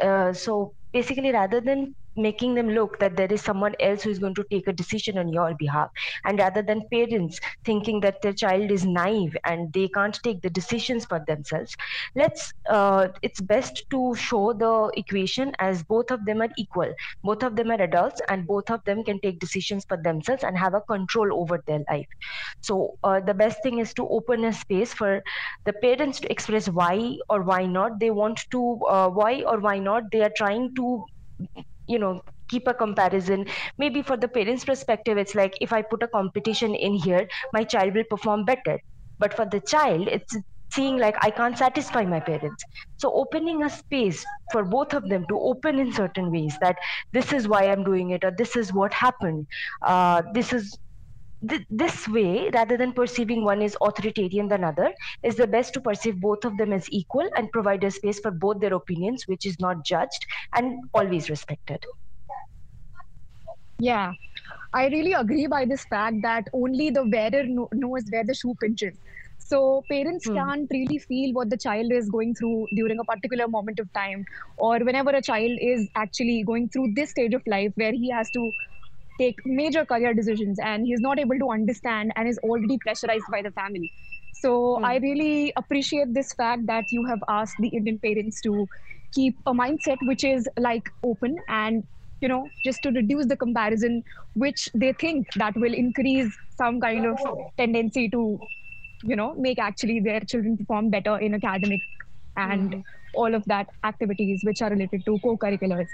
uh, 0.01 0.34
so 0.34 0.74
basically 0.93 1.31
rather 1.31 1.62
than 1.62 1.96
making 2.20 2.56
them 2.56 2.70
look 2.70 3.00
that 3.00 3.18
there 3.18 3.32
is 3.32 3.42
someone 3.42 3.76
else 3.80 4.04
who 4.04 4.10
is 4.12 4.20
going 4.20 4.36
to 4.36 4.46
take 4.52 4.68
a 4.68 4.74
decision 4.74 5.18
on 5.18 5.30
your 5.30 5.54
behalf. 5.58 5.90
And 6.26 6.40
rather 6.40 6.62
than 6.62 6.84
parents 6.92 7.40
thinking 7.66 8.02
that 8.02 8.22
their 8.22 8.34
child 8.34 8.72
is 8.72 8.86
naive 8.86 9.36
and 9.46 9.74
they 9.74 9.88
can't 9.90 10.20
take 10.24 10.42
the 10.42 10.50
decisions 10.50 11.06
for 11.06 11.22
themselves 11.28 11.76
let's 12.16 12.54
uh, 12.70 13.08
it's 13.22 13.42
best 13.42 13.84
to 13.92 14.16
show 14.16 14.54
the 14.54 14.92
equation 14.98 15.54
as 15.60 15.84
both 15.84 16.12
of 16.12 16.26
them 16.26 16.42
are 16.42 16.50
equal. 16.58 16.94
Both 17.24 17.44
of 17.44 17.56
them 17.56 17.72
are 17.72 17.82
adults 17.82 18.22
and 18.30 18.48
both 18.48 18.70
of 18.70 18.82
them 18.86 19.04
can 19.04 19.20
take 19.22 19.40
decisions 19.40 19.86
for 19.88 19.98
themselves 19.98 20.44
and 20.44 20.58
have 20.58 20.74
a 20.74 20.82
control 20.82 21.30
over 21.42 21.62
their 21.68 21.82
life. 21.90 22.08
So 22.62 22.96
uh, 23.04 23.20
the 23.22 23.34
best 23.34 23.64
thing 23.64 23.80
is 23.80 23.94
to 23.96 24.08
open 24.08 24.44
a 24.46 24.54
space 24.54 24.94
for 24.94 25.22
the 25.66 25.74
parents 25.74 26.20
to 26.22 26.32
express 26.32 26.70
why 26.70 27.18
or 27.30 27.44
why 27.44 27.66
not 27.66 28.00
they 28.00 28.12
want 28.12 28.42
to 28.52 28.80
uh, 28.90 29.10
why 29.10 29.44
or 29.44 29.60
why 29.60 29.80
not 29.80 30.04
they 30.12 30.22
are 30.24 30.34
trying 30.36 30.74
to 30.76 31.06
you 31.89 32.00
know 32.00 32.22
keep 32.50 32.67
a 32.67 32.74
comparison. 32.74 33.46
Maybe 33.77 34.01
for 34.01 34.17
the 34.17 34.27
parents 34.27 34.65
perspective 34.65 35.17
it's 35.17 35.36
like 35.36 35.58
if 35.62 35.74
i 35.74 35.81
put 35.81 36.03
a 36.03 36.08
competition 36.08 36.75
in 36.75 36.93
here 36.93 37.27
my 37.53 37.63
child 37.63 37.96
will 37.96 38.10
perform 38.10 38.46
better. 38.46 38.79
But 39.19 39.34
for 39.34 39.46
the 39.46 39.62
child 39.62 40.08
it's 40.08 40.36
seeing 40.74 40.98
like 40.98 41.15
i 41.22 41.29
can't 41.31 41.58
satisfy 41.58 42.05
my 42.05 42.19
parents. 42.19 42.63
So 42.98 43.12
opening 43.13 43.63
a 43.63 43.69
space 43.69 44.25
for 44.51 44.63
both 44.63 44.93
of 44.93 45.10
them 45.10 45.25
to 45.29 45.39
open 45.39 45.79
in 45.79 45.93
certain 45.93 46.31
ways 46.31 46.58
that 46.62 46.77
this 47.13 47.34
is 47.34 47.48
why 47.48 47.63
i'm 47.67 47.84
doing 47.84 48.12
it 48.12 48.24
or 48.24 48.31
this 48.31 48.55
is 48.55 48.74
what 48.74 48.93
happened. 48.93 49.48
Uh, 49.86 50.24
this 50.34 50.53
is 50.53 50.77
th- 51.48 51.65
this 51.69 52.08
way 52.08 52.50
rather 52.53 52.77
than 52.77 52.91
perceiving 52.93 53.43
one 53.43 53.62
is 53.62 53.77
authoritarian 53.81 54.48
than 54.48 54.63
other 54.63 54.93
is 55.24 55.36
the 55.36 55.48
best 55.48 55.74
to 55.74 55.81
perceive 55.81 56.19
both 56.19 56.43
of 56.46 56.58
them 56.58 56.72
as 56.74 56.88
equal 56.91 57.29
and 57.36 57.51
provide 57.51 57.84
a 57.84 57.91
space 57.91 58.19
for 58.19 58.31
both 58.31 58.60
their 58.60 58.74
opinions 58.74 59.24
which 59.27 59.46
is 59.46 59.60
not 59.60 59.86
judged 59.86 60.25
and 60.55 60.77
always 60.93 61.29
respected. 61.29 61.79
Yeah. 63.79 64.13
I 64.74 64.88
really 64.88 65.13
agree 65.13 65.48
by 65.48 65.65
this 65.65 65.86
fact 65.86 66.17
that 66.24 66.48
only 66.53 66.89
the 66.89 67.03
wearer 67.05 67.43
kno- 67.46 67.69
knows 67.74 68.03
where 68.12 68.24
the 68.24 68.34
shoe 68.34 68.55
pinches 68.62 68.98
so 69.38 69.84
parents 69.89 70.27
Hmm. 70.27 70.29
can't 70.29 70.67
really 70.72 70.98
feel 71.00 71.34
what 71.34 71.50
the 71.50 71.58
child 71.58 71.91
is 71.91 72.10
going 72.10 72.36
through 72.36 72.67
during 72.74 73.00
a 73.00 73.03
particular 73.05 73.48
moment 73.48 73.79
of 73.79 73.91
time 73.93 74.25
or 74.58 74.79
whenever 74.79 75.12
a 75.12 75.22
child 75.22 75.58
is 75.62 75.89
actually 75.96 76.43
going 76.43 76.69
through 76.69 76.91
this 76.96 77.12
stage 77.12 77.34
of 77.34 77.41
life 77.48 77.72
where 77.75 77.93
he 77.93 78.10
has 78.12 78.29
to 78.31 78.53
take 79.20 79.40
major 79.46 79.86
career 79.86 80.14
decisions 80.14 80.60
and 80.60 80.86
he's 80.86 81.02
not 81.02 81.20
able 81.20 81.38
to 81.40 81.50
understand 81.52 82.12
and 82.16 82.28
is 82.28 82.40
already 82.40 82.78
pressurized 82.78 83.26
by 83.32 83.42
the 83.42 83.52
family 83.52 83.90
so 84.42 84.52
Hmm. 84.78 84.86
i 84.92 84.98
really 85.06 85.54
appreciate 85.62 86.14
this 86.18 86.34
fact 86.42 86.66
that 86.72 86.86
you 86.98 87.06
have 87.12 87.24
asked 87.38 87.58
the 87.66 87.72
indian 87.80 88.00
parents 88.08 88.42
to 88.48 88.68
keep 89.18 89.38
a 89.46 89.54
mindset 89.62 90.04
which 90.12 90.24
is 90.24 90.48
like 90.68 90.92
open 91.12 91.36
and 91.48 91.84
you 92.22 92.28
know 92.34 92.42
just 92.66 92.82
to 92.84 92.92
reduce 93.00 93.26
the 93.34 93.38
comparison 93.46 94.04
which 94.46 94.70
they 94.84 94.94
think 95.04 95.28
that 95.44 95.58
will 95.66 95.74
increase 95.84 96.38
some 96.62 96.80
kind 96.86 97.06
of 97.14 97.20
tendency 97.58 98.08
to 98.18 98.24
you 99.04 99.16
know 99.16 99.34
make 99.48 99.60
actually 99.60 100.00
their 100.00 100.20
children 100.22 100.58
perform 100.58 100.90
better 100.90 101.18
in 101.28 101.34
academic 101.40 101.82
and 102.36 102.76
Mhm. 102.76 102.84
all 103.14 103.36
of 103.40 103.44
that 103.46 103.68
activities 103.92 104.44
which 104.50 104.62
are 104.62 104.70
related 104.76 105.06
to 105.06 105.20
co-curriculars 105.28 105.92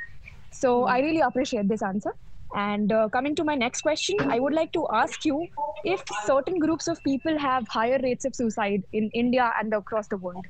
so 0.62 0.72
Mhm. 0.76 0.90
i 0.96 1.00
really 1.08 1.22
appreciate 1.30 1.68
this 1.74 1.84
answer 1.92 2.14
and 2.56 2.92
uh, 2.92 3.08
coming 3.10 3.36
to 3.36 3.44
my 3.44 3.56
next 3.56 3.82
question 3.82 4.18
i 4.36 4.40
would 4.40 4.54
like 4.54 4.72
to 4.72 4.88
ask 4.94 5.26
you 5.26 5.48
if 5.84 6.04
certain 6.26 6.60
groups 6.60 6.88
of 6.88 7.02
people 7.04 7.38
have 7.38 7.68
higher 7.70 8.00
rates 8.04 8.26
of 8.26 8.36
suicide 8.36 8.82
in 8.94 9.10
india 9.14 9.52
and 9.60 9.74
across 9.74 10.08
the 10.08 10.18
world 10.18 10.46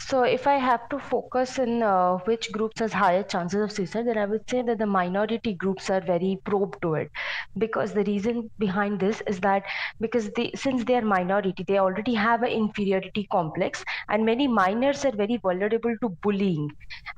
So, 0.00 0.22
if 0.22 0.46
I 0.46 0.54
have 0.56 0.88
to 0.88 0.98
focus 0.98 1.58
in 1.58 1.82
uh, 1.82 2.18
which 2.24 2.50
groups 2.52 2.80
has 2.80 2.92
higher 2.92 3.22
chances 3.22 3.60
of 3.62 3.70
suicide, 3.72 4.06
then 4.06 4.16
I 4.18 4.24
would 4.26 4.48
say 4.48 4.62
that 4.62 4.78
the 4.78 4.86
minority 4.86 5.54
groups 5.54 5.90
are 5.90 6.00
very 6.00 6.38
probe 6.44 6.80
to 6.82 6.94
it, 6.94 7.10
because 7.58 7.92
the 7.92 8.04
reason 8.04 8.50
behind 8.58 9.00
this 9.00 9.20
is 9.26 9.40
that 9.40 9.64
because 10.00 10.30
they 10.30 10.50
since 10.54 10.84
they 10.84 10.94
are 10.96 11.02
minority, 11.02 11.64
they 11.66 11.78
already 11.78 12.14
have 12.14 12.42
an 12.42 12.50
inferiority 12.50 13.26
complex, 13.30 13.84
and 14.08 14.24
many 14.24 14.48
minors 14.48 15.04
are 15.04 15.12
very 15.14 15.36
vulnerable 15.36 15.94
to 16.02 16.10
bullying 16.22 16.70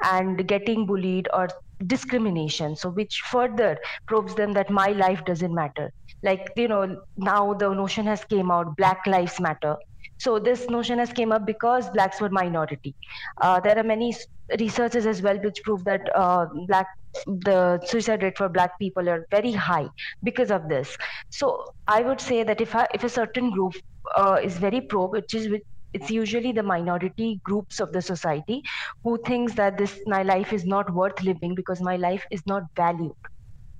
and 0.02 0.46
getting 0.48 0.86
bullied 0.86 1.28
or 1.32 1.48
discrimination. 1.86 2.76
So, 2.76 2.90
which 2.90 3.20
further 3.30 3.78
probes 4.06 4.34
them 4.34 4.52
that 4.54 4.70
my 4.70 4.88
life 4.88 5.24
doesn't 5.24 5.54
matter. 5.54 5.90
Like 6.22 6.50
you 6.56 6.68
know, 6.68 7.00
now 7.16 7.54
the 7.54 7.72
notion 7.72 8.06
has 8.06 8.24
came 8.24 8.50
out, 8.50 8.76
Black 8.76 9.06
Lives 9.06 9.40
Matter 9.40 9.76
so 10.20 10.38
this 10.38 10.68
notion 10.68 10.98
has 10.98 11.12
came 11.12 11.32
up 11.32 11.46
because 11.46 11.90
blacks 11.90 12.20
were 12.20 12.30
minority. 12.30 12.94
Uh, 13.40 13.60
there 13.60 13.78
are 13.78 13.84
many 13.84 14.14
researches 14.60 15.06
as 15.06 15.22
well 15.22 15.38
which 15.38 15.60
prove 15.64 15.84
that 15.84 16.02
uh, 16.14 16.46
black 16.68 16.86
the 17.26 17.80
suicide 17.86 18.22
rate 18.22 18.38
for 18.38 18.48
black 18.48 18.78
people 18.78 19.08
are 19.08 19.26
very 19.30 19.52
high 19.52 19.88
because 20.22 20.50
of 20.50 20.68
this. 20.68 20.96
So 21.30 21.64
i 21.88 22.02
would 22.02 22.20
say 22.20 22.42
that 22.44 22.60
if 22.60 22.74
I, 22.74 22.86
if 22.94 23.04
a 23.04 23.08
certain 23.08 23.50
group 23.50 23.74
uh, 24.16 24.38
is 24.42 24.58
very 24.58 24.80
pro 24.80 25.06
which 25.08 25.34
is 25.34 25.48
with 25.48 25.62
it's 25.92 26.10
usually 26.10 26.52
the 26.52 26.62
minority 26.62 27.40
groups 27.44 27.80
of 27.80 27.92
the 27.92 28.00
society 28.02 28.62
who 29.04 29.18
thinks 29.26 29.54
that 29.54 29.76
this 29.78 29.98
my 30.06 30.22
life 30.22 30.52
is 30.52 30.64
not 30.64 30.92
worth 30.94 31.22
living 31.22 31.54
because 31.56 31.80
my 31.82 31.96
life 31.96 32.24
is 32.30 32.42
not 32.46 32.62
valued. 32.76 33.16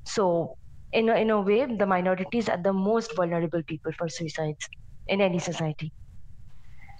So 0.06 0.56
in 0.92 1.08
a, 1.08 1.14
in 1.16 1.30
a 1.30 1.40
way 1.40 1.66
the 1.66 1.86
minorities 1.86 2.48
are 2.48 2.62
the 2.62 2.72
most 2.72 3.16
vulnerable 3.16 3.62
people 3.66 3.92
for 3.98 4.08
suicides 4.08 4.68
in 5.08 5.20
any 5.20 5.38
society 5.38 5.92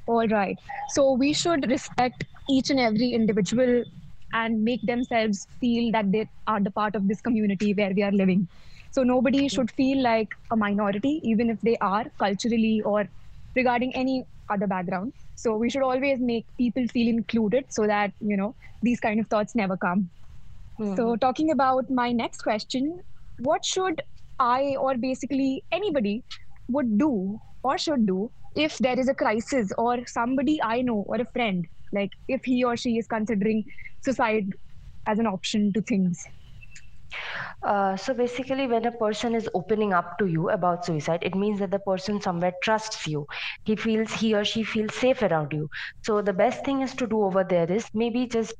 all 0.06 0.26
right. 0.28 0.58
So 0.88 1.12
we 1.12 1.32
should 1.32 1.68
respect 1.70 2.24
each 2.48 2.70
and 2.70 2.80
every 2.80 3.10
individual 3.10 3.84
and 4.32 4.62
make 4.64 4.82
themselves 4.82 5.46
feel 5.60 5.92
that 5.92 6.10
they 6.12 6.28
are 6.46 6.60
the 6.60 6.70
part 6.70 6.94
of 6.94 7.08
this 7.08 7.20
community 7.20 7.74
where 7.74 7.92
we 7.94 8.02
are 8.02 8.12
living. 8.12 8.48
So 8.92 9.02
nobody 9.02 9.48
should 9.48 9.70
feel 9.70 10.02
like 10.02 10.28
a 10.50 10.56
minority 10.56 11.20
even 11.22 11.50
if 11.50 11.60
they 11.60 11.76
are 11.78 12.04
culturally 12.18 12.82
or 12.84 13.08
regarding 13.54 13.94
any 13.94 14.24
other 14.48 14.66
background. 14.66 15.12
So 15.36 15.56
we 15.56 15.70
should 15.70 15.82
always 15.82 16.18
make 16.20 16.46
people 16.58 16.86
feel 16.88 17.08
included 17.08 17.64
so 17.70 17.86
that 17.86 18.12
you 18.20 18.36
know 18.36 18.54
these 18.82 19.00
kind 19.00 19.20
of 19.20 19.28
thoughts 19.28 19.54
never 19.54 19.76
come. 19.76 20.10
Hmm. 20.76 20.94
So, 20.96 21.16
talking 21.16 21.50
about 21.50 21.90
my 21.90 22.12
next 22.12 22.42
question, 22.42 23.00
what 23.38 23.64
should 23.64 24.02
I 24.38 24.76
or 24.78 24.96
basically 24.96 25.64
anybody 25.72 26.24
would 26.68 26.98
do 26.98 27.38
or 27.62 27.78
should 27.78 28.06
do 28.06 28.30
if 28.54 28.78
there 28.78 28.98
is 28.98 29.08
a 29.08 29.14
crisis 29.14 29.72
or 29.78 30.06
somebody 30.06 30.60
I 30.62 30.82
know 30.82 31.04
or 31.06 31.16
a 31.16 31.26
friend, 31.32 31.66
like 31.92 32.10
if 32.28 32.44
he 32.44 32.64
or 32.64 32.76
she 32.76 32.98
is 32.98 33.06
considering 33.06 33.64
suicide 34.04 34.50
as 35.06 35.18
an 35.18 35.26
option 35.26 35.72
to 35.72 35.82
things? 35.82 36.24
Uh, 37.66 37.96
so 37.96 38.14
basically, 38.14 38.66
when 38.66 38.84
a 38.86 38.92
person 38.92 39.34
is 39.34 39.48
opening 39.54 39.92
up 39.92 40.18
to 40.18 40.26
you 40.26 40.50
about 40.50 40.84
suicide, 40.84 41.20
it 41.22 41.34
means 41.34 41.58
that 41.60 41.70
the 41.70 41.78
person 41.78 42.20
somewhere 42.20 42.52
trusts 42.62 43.06
you. 43.06 43.26
He 43.64 43.76
feels 43.76 44.12
he 44.12 44.34
or 44.34 44.44
she 44.44 44.62
feels 44.64 44.94
safe 44.94 45.22
around 45.22 45.52
you. 45.52 45.68
So 46.02 46.22
the 46.22 46.32
best 46.32 46.64
thing 46.64 46.80
is 46.82 46.94
to 46.96 47.06
do 47.06 47.22
over 47.22 47.44
there 47.44 47.70
is 47.70 47.86
maybe 47.94 48.26
just 48.26 48.54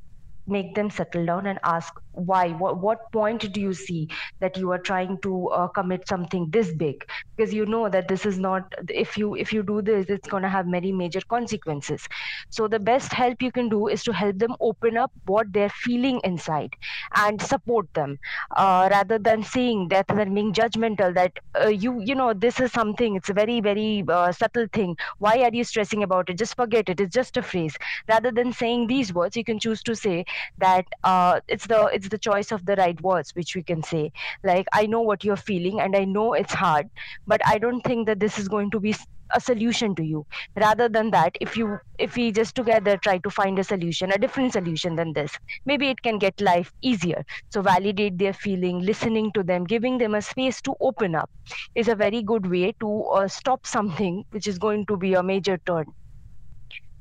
make 0.51 0.75
them 0.75 0.91
settle 0.91 1.25
down 1.27 1.47
and 1.47 1.59
ask 1.65 1.95
why? 2.13 2.51
What, 2.51 2.79
what 2.79 3.13
point 3.13 3.53
do 3.53 3.61
you 3.61 3.73
see 3.73 4.09
that 4.41 4.57
you 4.57 4.71
are 4.73 4.79
trying 4.79 5.19
to 5.23 5.49
uh, 5.49 5.69
commit 5.69 6.09
something 6.09 6.51
this 6.51 6.73
big? 6.73 7.05
Because 7.37 7.55
you 7.55 7.67
know 7.67 7.89
that 7.89 8.09
this 8.09 8.27
is 8.27 8.39
not 8.39 8.73
if 8.89 9.17
you 9.17 9.35
if 9.37 9.53
you 9.53 9.63
do 9.63 9.81
this 9.81 10.07
it's 10.09 10.29
going 10.29 10.43
to 10.43 10.49
have 10.49 10.67
many 10.67 10.93
major 10.93 11.21
consequences. 11.29 12.07
So 12.51 12.69
the 12.69 12.81
best 12.81 13.13
help 13.13 13.43
you 13.43 13.53
can 13.53 13.69
do 13.69 13.89
is 13.89 14.03
to 14.05 14.13
help 14.13 14.39
them 14.39 14.57
open 14.61 14.97
up 14.97 15.13
what 15.27 15.53
they're 15.53 15.71
feeling 15.71 16.21
inside 16.25 16.75
and 17.15 17.41
support 17.41 17.87
them 17.95 18.19
uh, 18.57 18.89
rather 18.91 19.19
than 19.19 19.43
saying 19.43 19.89
that 19.91 20.09
than 20.09 20.35
being 20.35 20.53
judgmental 20.53 21.15
that 21.15 21.33
uh, 21.61 21.69
you 21.69 22.01
you 22.01 22.15
know 22.15 22.33
this 22.35 22.61
is 22.61 22.73
something 22.73 23.17
it's 23.17 23.31
a 23.31 23.33
very 23.35 23.61
very 23.61 24.05
uh, 24.09 24.33
subtle 24.33 24.67
thing. 24.73 24.97
Why 25.19 25.43
are 25.43 25.51
you 25.53 25.65
stressing 25.65 26.03
about 26.03 26.29
it? 26.31 26.39
Just 26.39 26.57
forget 26.57 26.89
it. 26.89 27.01
It's 27.01 27.15
just 27.15 27.37
a 27.37 27.43
phrase. 27.43 27.77
Rather 28.09 28.31
than 28.33 28.53
saying 28.53 28.87
these 28.89 29.13
words 29.15 29.37
you 29.37 29.45
can 29.45 29.59
choose 29.59 29.83
to 29.85 29.95
say 29.95 30.25
that 30.59 30.87
uh, 31.05 31.41
it's 31.49 31.67
the 31.67 31.87
it's 31.87 32.09
the 32.09 32.19
choice 32.19 32.53
of 32.53 32.65
the 32.67 32.77
right 32.77 33.01
words 33.03 33.31
which 33.35 33.55
we 33.55 33.63
can 33.63 33.83
say. 33.83 34.11
Like 34.45 34.67
i 34.73 34.87
know 34.87 35.01
what 35.01 35.25
you're 35.25 35.37
feeling 35.37 35.81
and 35.81 35.97
i 35.97 36.05
know 36.05 36.33
it's 36.35 36.53
hard 36.55 36.89
but 37.27 37.41
i 37.47 37.59
don't 37.59 37.83
think 37.83 38.07
that 38.07 38.21
this 38.21 38.39
is 38.39 38.49
going 38.49 38.71
to 38.71 38.81
be 38.81 38.95
a 39.33 39.41
solution 39.41 39.95
to 39.95 40.03
you. 40.05 40.27
Rather 40.57 40.89
than 40.89 41.11
that 41.13 41.37
if 41.41 41.57
you 41.57 41.79
if 41.99 42.17
we 42.17 42.33
just 42.33 42.55
together 42.57 42.97
try 42.97 43.19
to 43.19 43.31
find 43.31 43.59
a 43.59 43.65
solution 43.65 44.11
a 44.13 44.19
different 44.19 44.53
solution 44.53 44.97
than 44.97 45.13
this 45.13 45.39
maybe 45.67 45.89
it 45.89 46.03
can 46.03 46.19
get 46.19 46.41
life 46.41 46.73
easier. 46.83 47.25
So 47.51 47.63
validate 47.63 48.19
their 48.19 48.33
feeling 48.33 48.81
listening 48.81 49.31
to 49.33 49.43
them 49.45 49.65
giving 49.65 49.99
them 49.99 50.15
a 50.15 50.23
space 50.23 50.61
to 50.63 50.75
open 50.81 51.15
up 51.15 51.31
is 51.75 51.89
a 51.89 51.95
very 51.95 52.23
good 52.23 52.51
way 52.51 52.73
to 52.81 53.03
uh, 53.05 53.29
stop 53.29 53.67
something 53.67 54.25
which 54.31 54.47
is 54.49 54.59
going 54.59 54.87
to 54.87 54.97
be 54.97 55.15
a 55.15 55.23
major 55.23 55.59
turn 55.67 55.85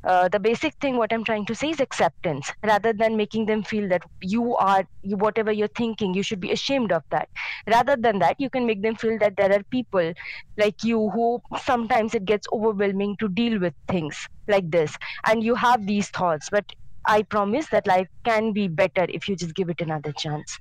uh, 0.03 0.29
the 0.29 0.39
basic 0.39 0.73
thing 0.81 0.97
what 0.97 1.11
i'm 1.13 1.23
trying 1.23 1.45
to 1.45 1.55
say 1.55 1.69
is 1.69 1.79
acceptance 1.79 2.51
rather 2.65 2.93
than 2.93 3.17
making 3.17 3.45
them 3.45 3.63
feel 3.63 3.87
that 3.89 4.01
you 4.21 4.55
are 4.55 4.83
you, 5.03 5.17
whatever 5.17 5.51
you're 5.51 5.75
thinking 5.75 6.13
you 6.13 6.23
should 6.23 6.39
be 6.39 6.51
ashamed 6.51 6.91
of 6.91 7.03
that. 7.11 7.27
Rather 7.67 7.95
than 7.95 8.19
that 8.19 8.35
you 8.39 8.49
can 8.49 8.65
make 8.65 8.81
them 8.81 8.95
feel 8.95 9.17
that 9.19 9.35
there 9.37 9.51
are 9.51 9.63
people 9.71 10.13
like 10.57 10.83
you 10.83 11.09
who 11.09 11.39
sometimes 11.61 12.15
it 12.15 12.25
gets 12.25 12.47
overwhelming 12.53 13.15
to 13.19 13.27
deal 13.29 13.59
with 13.59 13.73
things 13.87 14.17
like 14.47 14.69
this. 14.71 14.95
And 15.25 15.43
you 15.43 15.55
have 15.55 15.85
these 15.85 16.09
thoughts 16.09 16.49
but 16.51 16.65
i 17.07 17.23
promise 17.23 17.67
that 17.69 17.87
life 17.87 18.07
can 18.25 18.51
be 18.53 18.67
better 18.67 19.05
if 19.09 19.27
you 19.27 19.35
just 19.35 19.55
give 19.55 19.69
it 19.69 19.81
another 19.81 20.11
chance. 20.13 20.57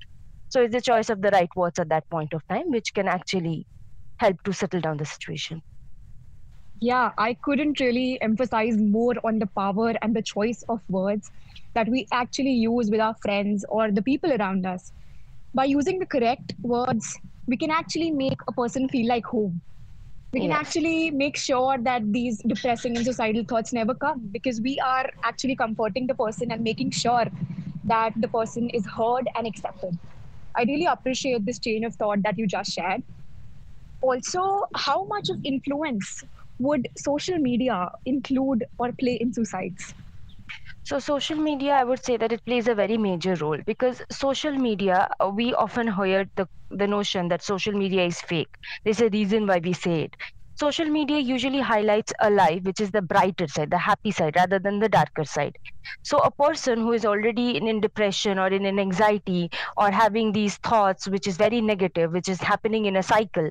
So 0.49 0.61
it's 0.63 0.73
the 0.73 0.81
choice 0.81 1.09
of 1.09 1.21
the 1.21 1.29
right 1.31 1.49
words 1.55 1.79
at 1.79 1.89
that 1.89 2.09
point 2.09 2.33
of 2.33 2.41
time 2.49 2.71
which 2.71 2.93
can 2.93 3.07
actually 3.07 3.65
help 4.17 4.37
to 4.43 4.53
settle 4.53 4.81
down 4.81 4.97
the 4.97 5.05
situation 5.05 5.61
yeah, 6.81 7.11
I 7.17 7.33
couldn't 7.33 7.79
really 7.79 8.21
emphasize 8.21 8.77
more 8.77 9.15
on 9.23 9.39
the 9.39 9.47
power 9.47 9.93
and 10.01 10.15
the 10.15 10.21
choice 10.21 10.63
of 10.69 10.81
words 10.89 11.29
that 11.73 11.89
we 11.89 12.07
actually 12.11 12.53
use 12.53 12.89
with 12.89 13.01
our 13.01 13.15
friends 13.21 13.65
or 13.69 13.91
the 13.91 14.01
people 14.01 14.31
around 14.31 14.65
us. 14.65 14.91
By 15.53 15.65
using 15.65 15.99
the 15.99 16.05
correct 16.05 16.53
words, 16.61 17.17
we 17.47 17.57
can 17.57 17.71
actually 17.71 18.11
make 18.11 18.37
a 18.47 18.51
person 18.53 18.87
feel 18.87 19.07
like 19.07 19.25
home. 19.25 19.61
We 20.31 20.41
can 20.41 20.51
yes. 20.51 20.59
actually 20.59 21.11
make 21.11 21.35
sure 21.35 21.77
that 21.79 22.13
these 22.13 22.39
depressing 22.45 22.95
and 22.95 23.03
suicidal 23.03 23.43
thoughts 23.43 23.73
never 23.73 23.95
come 23.95 24.29
because 24.31 24.61
we 24.61 24.79
are 24.79 25.09
actually 25.23 25.55
comforting 25.55 26.05
the 26.05 26.13
person 26.13 26.51
and 26.51 26.63
making 26.63 26.91
sure 26.91 27.25
that 27.85 28.13
the 28.15 28.27
person 28.27 28.69
is 28.69 28.85
heard 28.85 29.27
and 29.35 29.47
accepted. 29.47 29.97
I 30.55 30.63
really 30.63 30.85
appreciate 30.85 31.45
this 31.45 31.57
chain 31.57 31.83
of 31.83 31.95
thought 31.95 32.21
that 32.23 32.37
you 32.37 32.45
just 32.45 32.71
shared. 32.71 33.01
Also, 34.01 34.65
how 34.75 35.05
much 35.05 35.29
of 35.29 35.37
influence 35.43 36.23
would 36.59 36.87
social 36.97 37.37
media 37.39 37.91
include 38.05 38.65
or 38.77 38.91
play 38.93 39.15
in 39.15 39.33
suicides? 39.33 39.95
So, 40.83 40.99
social 40.99 41.37
media, 41.37 41.73
I 41.73 41.83
would 41.83 42.03
say 42.03 42.17
that 42.17 42.31
it 42.31 42.43
plays 42.45 42.67
a 42.67 42.75
very 42.75 42.97
major 42.97 43.35
role 43.35 43.59
because 43.65 44.01
social 44.11 44.51
media, 44.51 45.09
uh, 45.23 45.29
we 45.29 45.53
often 45.53 45.91
hear 45.93 46.29
the, 46.35 46.47
the 46.71 46.87
notion 46.87 47.29
that 47.29 47.43
social 47.43 47.73
media 47.73 48.05
is 48.05 48.21
fake. 48.21 48.49
There's 48.83 49.01
a 49.01 49.09
reason 49.09 49.47
why 49.47 49.59
we 49.59 49.73
say 49.73 50.03
it. 50.03 50.15
Social 50.59 50.85
media 50.85 51.19
usually 51.19 51.59
highlights 51.59 52.13
a 52.19 52.29
life 52.29 52.63
which 52.63 52.81
is 52.81 52.91
the 52.91 53.01
brighter 53.01 53.47
side, 53.47 53.71
the 53.71 53.77
happy 53.77 54.11
side, 54.11 54.35
rather 54.35 54.59
than 54.59 54.79
the 54.79 54.89
darker 54.89 55.23
side. 55.23 55.55
So, 56.03 56.19
a 56.19 56.31
person 56.31 56.79
who 56.79 56.91
is 56.91 57.05
already 57.05 57.57
in, 57.57 57.67
in 57.67 57.79
depression 57.81 58.37
or 58.37 58.47
in 58.47 58.65
an 58.65 58.79
anxiety 58.79 59.49
or 59.77 59.91
having 59.91 60.31
these 60.33 60.57
thoughts, 60.57 61.07
which 61.07 61.27
is 61.27 61.37
very 61.37 61.61
negative, 61.61 62.11
which 62.11 62.27
is 62.27 62.41
happening 62.41 62.85
in 62.85 62.97
a 62.97 63.03
cycle, 63.03 63.49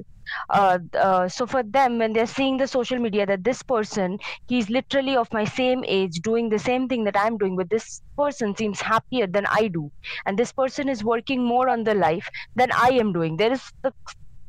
uh, 0.51 0.79
uh, 0.95 1.29
so 1.29 1.47
for 1.47 1.63
them 1.63 1.99
when 1.99 2.13
they're 2.13 2.27
seeing 2.27 2.57
the 2.59 2.67
social 2.67 2.99
media 2.99 3.27
that 3.27 3.45
this 3.45 3.63
person 3.63 4.19
he's 4.47 4.69
literally 4.71 5.17
of 5.17 5.29
my 5.33 5.45
same 5.45 5.85
age 5.87 6.21
doing 6.23 6.49
the 6.49 6.59
same 6.59 6.89
thing 6.89 7.05
that 7.05 7.17
i'm 7.19 7.39
doing 7.39 7.57
but 7.57 7.71
this 7.71 8.03
person 8.17 8.55
seems 8.57 8.81
happier 8.81 9.27
than 9.27 9.47
i 9.47 9.69
do 9.69 9.91
and 10.27 10.39
this 10.39 10.53
person 10.53 10.89
is 10.89 11.03
working 11.05 11.43
more 11.45 11.69
on 11.69 11.85
the 11.85 11.95
life 11.95 12.29
than 12.57 12.71
i 12.73 12.89
am 12.91 13.13
doing 13.13 13.37
there 13.37 13.53
is 13.53 13.63
the 13.83 13.93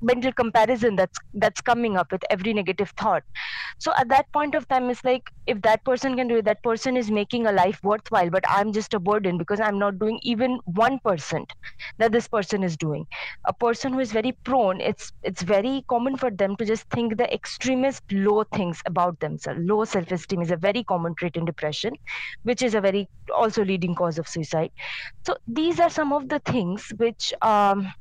mental 0.02 0.32
comparison 0.32 0.96
that's 0.96 1.18
that's 1.34 1.62
coming 1.62 1.98
up 1.98 2.12
with 2.12 2.24
every 2.30 2.54
negative 2.54 2.92
thought. 2.98 3.24
So 3.80 3.94
at 3.98 4.10
that 4.10 4.32
point 4.34 4.56
of 4.56 4.68
time 4.68 4.90
it's 4.90 5.04
like 5.04 5.24
if 5.46 5.62
that 5.62 5.84
person 5.86 6.16
can 6.16 6.28
do 6.28 6.38
it 6.38 6.46
that 6.46 6.62
person 6.64 6.98
is 6.98 7.10
making 7.12 7.48
a 7.48 7.52
life 7.52 7.80
worthwhile 7.84 8.30
but 8.30 8.44
i'm 8.48 8.72
just 8.72 8.94
a 8.94 9.00
burden 9.00 9.38
because 9.38 9.60
i'm 9.60 9.80
not 9.80 9.98
doing 10.00 10.20
even 10.22 10.60
1% 10.66 11.52
that 11.98 12.12
this 12.12 12.28
person 12.28 12.64
is 12.64 12.78
doing. 12.78 13.06
A 13.48 13.54
person 13.54 13.94
who 13.94 14.00
is 14.00 14.12
very 14.12 14.34
prone 14.44 14.82
it's 14.82 15.12
it's 15.24 15.42
very 15.42 15.84
common 15.90 16.18
for 16.18 16.30
them 16.32 16.56
to 16.58 16.66
just 16.66 16.86
think 16.90 17.18
the 17.18 17.32
extremist 17.34 18.04
low 18.12 18.44
things 18.56 18.82
about 18.86 19.20
themselves. 19.20 19.60
Low 19.64 19.86
self-esteem 19.86 20.42
is 20.42 20.52
a 20.52 20.58
very 20.58 20.84
common 20.84 21.16
trait 21.16 21.36
in 21.36 21.46
depression 21.46 21.94
which 22.44 22.62
is 22.62 22.76
a 22.76 22.82
very 22.82 23.08
also 23.34 23.64
leading 23.64 23.96
cause 23.96 24.20
of 24.20 24.28
suicide. 24.28 24.72
So 25.26 25.36
these 25.48 25.80
are 25.80 25.90
some 25.90 26.14
of 26.14 26.30
the 26.30 26.40
things 26.40 26.86
which 26.98 27.34
um, 27.42 27.92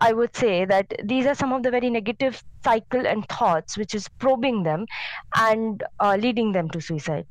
I 0.00 0.12
would 0.12 0.34
say 0.34 0.64
that 0.64 0.92
these 1.04 1.26
are 1.26 1.34
some 1.34 1.52
of 1.52 1.62
the 1.62 1.70
very 1.70 1.90
negative 1.90 2.42
cycle 2.64 3.06
and 3.06 3.28
thoughts 3.28 3.76
which 3.76 3.94
is 3.94 4.08
probing 4.18 4.62
them 4.62 4.86
and 5.36 5.82
uh, 6.00 6.16
leading 6.20 6.52
them 6.52 6.68
to 6.70 6.80
suicide. 6.80 7.26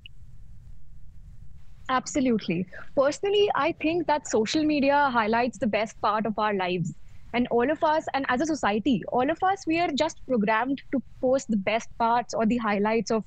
Absolutely. 1.89 2.67
Personally, 2.95 3.49
I 3.55 3.71
think 3.81 4.07
that 4.07 4.27
social 4.27 4.63
media 4.63 5.09
highlights 5.09 5.57
the 5.57 5.67
best 5.67 5.99
part 6.01 6.25
of 6.25 6.37
our 6.37 6.53
lives. 6.53 6.93
And 7.33 7.47
all 7.51 7.69
of 7.69 7.83
us, 7.83 8.05
and 8.13 8.25
as 8.29 8.41
a 8.41 8.45
society, 8.45 9.03
all 9.09 9.29
of 9.29 9.37
us, 9.43 9.63
we 9.67 9.79
are 9.79 9.91
just 9.91 10.21
programmed 10.27 10.81
to 10.91 11.01
post 11.21 11.47
the 11.49 11.57
best 11.57 11.89
parts 11.99 12.33
or 12.33 12.45
the 12.45 12.57
highlights 12.57 13.11
of 13.11 13.23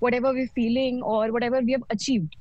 whatever 0.00 0.32
we're 0.32 0.48
feeling 0.54 1.02
or 1.02 1.32
whatever 1.32 1.60
we 1.60 1.72
have 1.72 1.84
achieved. 1.90 2.36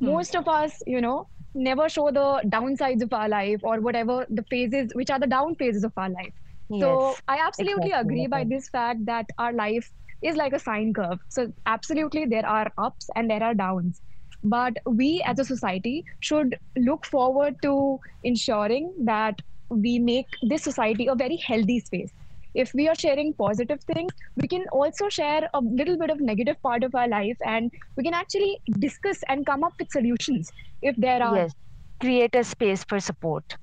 Hmm. 0.00 0.06
Most 0.06 0.36
of 0.36 0.48
us, 0.48 0.72
you 0.86 1.00
know, 1.00 1.28
never 1.54 1.88
show 1.88 2.10
the 2.10 2.42
downsides 2.46 3.02
of 3.02 3.12
our 3.12 3.28
life 3.28 3.60
or 3.62 3.80
whatever 3.80 4.26
the 4.30 4.44
phases 4.50 4.92
which 4.94 5.10
are 5.10 5.18
the 5.18 5.26
down 5.26 5.54
phases 5.56 5.84
of 5.84 5.92
our 5.96 6.08
life. 6.10 6.32
Yes, 6.68 6.80
so 6.82 7.16
i 7.28 7.38
absolutely 7.44 7.90
exactly. 7.90 8.00
agree 8.00 8.26
by 8.26 8.44
this 8.44 8.68
fact 8.68 9.04
that 9.06 9.26
our 9.38 9.52
life 9.52 9.90
is 10.22 10.36
like 10.36 10.52
a 10.52 10.58
sine 10.58 10.92
curve. 10.94 11.18
So 11.28 11.52
absolutely 11.66 12.26
there 12.26 12.46
are 12.46 12.72
ups 12.78 13.08
and 13.16 13.30
there 13.30 13.42
are 13.42 13.54
downs. 13.54 14.00
But 14.42 14.76
we 14.86 15.22
as 15.26 15.38
a 15.38 15.44
society 15.44 16.04
should 16.20 16.56
look 16.76 17.04
forward 17.04 17.56
to 17.62 17.98
ensuring 18.22 18.94
that 19.04 19.40
we 19.70 19.98
make 19.98 20.26
this 20.42 20.62
society 20.62 21.06
a 21.06 21.14
very 21.14 21.36
healthy 21.36 21.80
space 21.80 22.12
if 22.54 22.72
we 22.74 22.88
are 22.88 22.94
sharing 22.94 23.32
positive 23.34 23.80
things 23.92 24.12
we 24.36 24.48
can 24.48 24.64
also 24.72 25.08
share 25.08 25.48
a 25.54 25.60
little 25.60 25.96
bit 25.98 26.10
of 26.10 26.20
negative 26.20 26.60
part 26.62 26.82
of 26.82 26.94
our 26.94 27.08
life 27.08 27.36
and 27.46 27.70
we 27.96 28.02
can 28.02 28.14
actually 28.14 28.60
discuss 28.78 29.18
and 29.28 29.46
come 29.46 29.64
up 29.64 29.72
with 29.78 29.90
solutions 29.90 30.50
if 30.82 30.96
there 30.96 31.22
are. 31.22 31.36
Yes. 31.36 31.52
Create 32.00 32.34
a 32.34 32.42
space 32.44 32.84
for 32.84 32.98
support. 32.98 33.56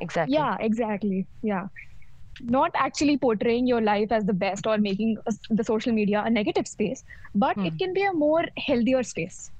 Exactly. 0.00 0.34
Yeah 0.34 0.56
exactly. 0.60 1.26
Yeah. 1.42 1.68
Not 2.42 2.72
actually 2.74 3.16
portraying 3.16 3.66
your 3.66 3.80
life 3.80 4.12
as 4.12 4.24
the 4.26 4.34
best 4.34 4.66
or 4.66 4.76
making 4.76 5.16
the 5.48 5.64
social 5.64 5.92
media 5.92 6.22
a 6.24 6.30
negative 6.30 6.68
space 6.68 7.02
but 7.34 7.56
hmm. 7.56 7.66
it 7.66 7.78
can 7.78 7.94
be 7.94 8.02
a 8.02 8.12
more 8.12 8.44
healthier 8.58 9.02
space 9.02 9.50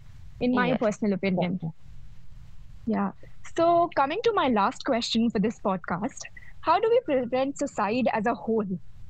in 0.40 0.54
my 0.54 0.68
yes. 0.68 0.78
personal 0.78 1.14
opinion. 1.14 1.60
Yeah. 2.86 3.12
So 3.56 3.90
coming 3.96 4.18
to 4.24 4.32
my 4.34 4.48
last 4.48 4.84
question 4.84 5.30
for 5.30 5.38
this 5.38 5.58
podcast 5.64 6.20
how 6.66 6.80
do 6.80 6.88
we 6.90 7.00
prevent 7.14 7.58
suicide 7.58 8.08
as 8.12 8.26
a 8.26 8.34
whole? 8.34 8.66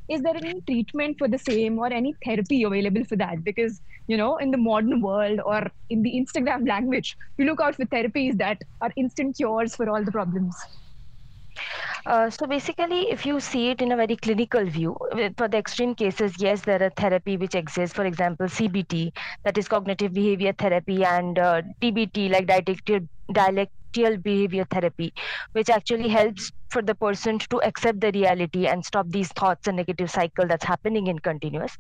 Is 0.09 0.23
there 0.23 0.37
any 0.37 0.61
treatment 0.69 1.17
for 1.19 1.27
the 1.27 1.39
same 1.39 1.79
or 1.79 1.93
any 1.93 2.15
therapy 2.25 2.63
available 2.63 3.05
for 3.05 3.17
that? 3.17 3.43
Because, 3.43 3.81
you 4.07 4.17
know, 4.17 4.37
in 4.37 4.51
the 4.51 4.59
modern 4.59 5.01
world 5.01 5.41
or 5.45 5.67
in 5.89 6.03
the 6.03 6.13
Instagram 6.13 6.69
language, 6.75 7.17
you 7.39 7.47
look 7.47 7.61
out 7.61 7.75
for 7.75 7.87
therapies 7.87 8.37
that 8.39 8.59
are 8.83 8.93
instant 8.97 9.37
cures 9.37 9.75
for 9.75 9.89
all 9.89 10.05
the 10.05 10.13
problems. 10.13 10.55
Uh, 12.05 12.29
so 12.31 12.47
basically, 12.47 13.11
if 13.11 13.25
you 13.27 13.41
see 13.41 13.71
it 13.71 13.81
in 13.81 13.91
a 13.91 13.97
very 13.97 14.17
clinical 14.17 14.65
view, 14.65 14.97
for 15.37 15.49
the 15.49 15.57
extreme 15.57 15.95
cases, 15.95 16.35
yes, 16.39 16.61
there 16.61 16.81
are 16.81 16.91
therapy 16.91 17.37
which 17.37 17.55
exists. 17.55 17.97
For 17.97 18.05
example, 18.05 18.47
CBT, 18.47 19.13
that 19.45 19.59
is 19.59 19.67
cognitive 19.67 20.13
behavior 20.13 20.53
therapy, 20.53 21.05
and 21.05 21.39
uh, 21.39 21.63
DBT, 21.83 22.31
like 22.31 22.47
dialectical, 22.47 23.01
dialect 23.33 23.73
behavior 24.23 24.67
therapy, 24.71 25.13
which 25.53 25.71
actually 25.71 26.09
helps 26.09 26.53
for 26.77 26.83
the 26.83 26.95
person 26.95 27.39
to 27.51 27.63
accept 27.63 28.01
the 28.01 28.13
reality 28.13 28.67
and 28.67 28.85
stop 28.85 29.07
these 29.09 29.29
thoughts 29.33 29.67
and 29.67 29.77
negative 29.77 30.11
cycle 30.11 30.47
that's 30.47 30.65
happening 30.65 31.07
in 31.09 31.19
continuous. 31.19 31.77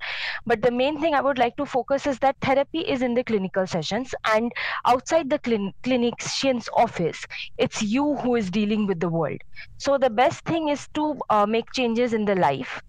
But 0.46 0.62
the 0.62 0.70
main 0.70 1.00
thing 1.00 1.14
I 1.14 1.20
would 1.20 1.38
like 1.38 1.56
to 1.56 1.66
focus 1.66 2.06
is 2.06 2.18
that 2.20 2.36
therapy 2.40 2.80
is 2.80 3.02
in 3.02 3.14
the 3.14 3.24
clinical 3.24 3.66
sessions 3.66 4.14
and 4.26 4.52
outside 4.86 5.30
the 5.30 5.38
clin- 5.38 5.72
clinician's 5.84 6.68
office, 6.74 7.24
it's 7.58 7.82
you 7.82 8.16
who 8.16 8.36
is 8.36 8.50
dealing 8.50 8.86
with 8.86 9.00
the 9.00 9.08
world. 9.08 9.40
So 9.78 9.98
the 9.98 10.10
best 10.10 10.44
thing 10.44 10.68
is 10.68 10.88
to 10.94 11.16
uh, 11.30 11.46
make 11.46 11.72
changes 11.72 12.12
in 12.14 12.24
the 12.24 12.34
life 12.34 12.82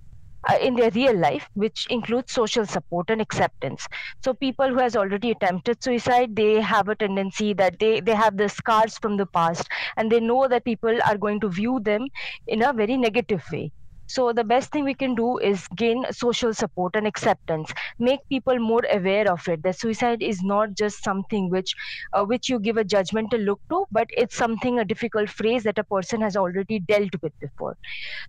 uh, 0.49 0.57
in 0.61 0.75
their 0.75 0.91
real 0.91 1.15
life 1.17 1.47
which 1.53 1.87
includes 1.89 2.31
social 2.33 2.65
support 2.65 3.09
and 3.09 3.21
acceptance. 3.21 3.87
So 4.23 4.33
people 4.33 4.69
who 4.69 4.79
has 4.79 4.95
already 4.95 5.31
attempted 5.31 5.83
suicide 5.83 6.35
they 6.35 6.61
have 6.61 6.87
a 6.89 6.95
tendency 6.95 7.53
that 7.53 7.79
they 7.79 7.99
they 8.01 8.15
have 8.15 8.37
the 8.37 8.49
scars 8.49 8.97
from 8.97 9.17
the 9.17 9.25
past 9.27 9.67
and 9.97 10.11
they 10.11 10.19
know 10.19 10.47
that 10.47 10.65
people 10.65 10.97
are 11.05 11.17
going 11.17 11.39
to 11.41 11.49
view 11.49 11.79
them 11.83 12.07
in 12.47 12.63
a 12.63 12.73
very 12.73 12.97
negative 12.97 13.43
way 13.51 13.71
so 14.07 14.31
the 14.33 14.43
best 14.43 14.71
thing 14.71 14.83
we 14.85 14.93
can 14.93 15.15
do 15.15 15.37
is 15.37 15.67
gain 15.75 16.05
social 16.11 16.53
support 16.53 16.95
and 16.95 17.05
acceptance. 17.07 17.71
Make 17.99 18.19
people 18.29 18.57
more 18.59 18.81
aware 18.91 19.31
of 19.31 19.47
it. 19.47 19.63
That 19.63 19.77
suicide 19.79 20.21
is 20.23 20.41
not 20.43 20.75
just 20.75 21.03
something 21.03 21.49
which 21.49 21.73
uh, 22.13 22.23
which 22.25 22.49
you 22.49 22.59
give 22.59 22.77
a 22.77 22.83
judgmental 22.85 23.43
look 23.45 23.61
to 23.69 23.85
but 23.91 24.07
it's 24.15 24.35
something 24.35 24.79
a 24.79 24.85
difficult 24.85 25.29
phrase 25.29 25.63
that 25.63 25.77
a 25.77 25.83
person 25.83 26.21
has 26.21 26.35
already 26.35 26.79
dealt 26.79 27.11
with 27.21 27.33
before. 27.39 27.75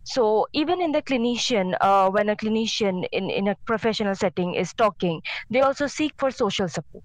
So 0.05 0.47
even 0.53 0.81
in 0.81 0.93
the 0.93 1.03
clinician 1.03 1.77
uh, 1.81 2.11
when 2.11 2.29
a 2.29 2.37
clinician 2.37 3.07
in, 3.13 3.31
in 3.31 3.49
a 3.49 3.57
professional 3.67 4.15
setting 4.15 4.55
is 4.55 4.73
talking 4.75 5.23
they 5.51 5.61
also 5.61 5.87
seek 5.87 6.13
for 6.19 6.31
social 6.31 6.69
support. 6.69 7.05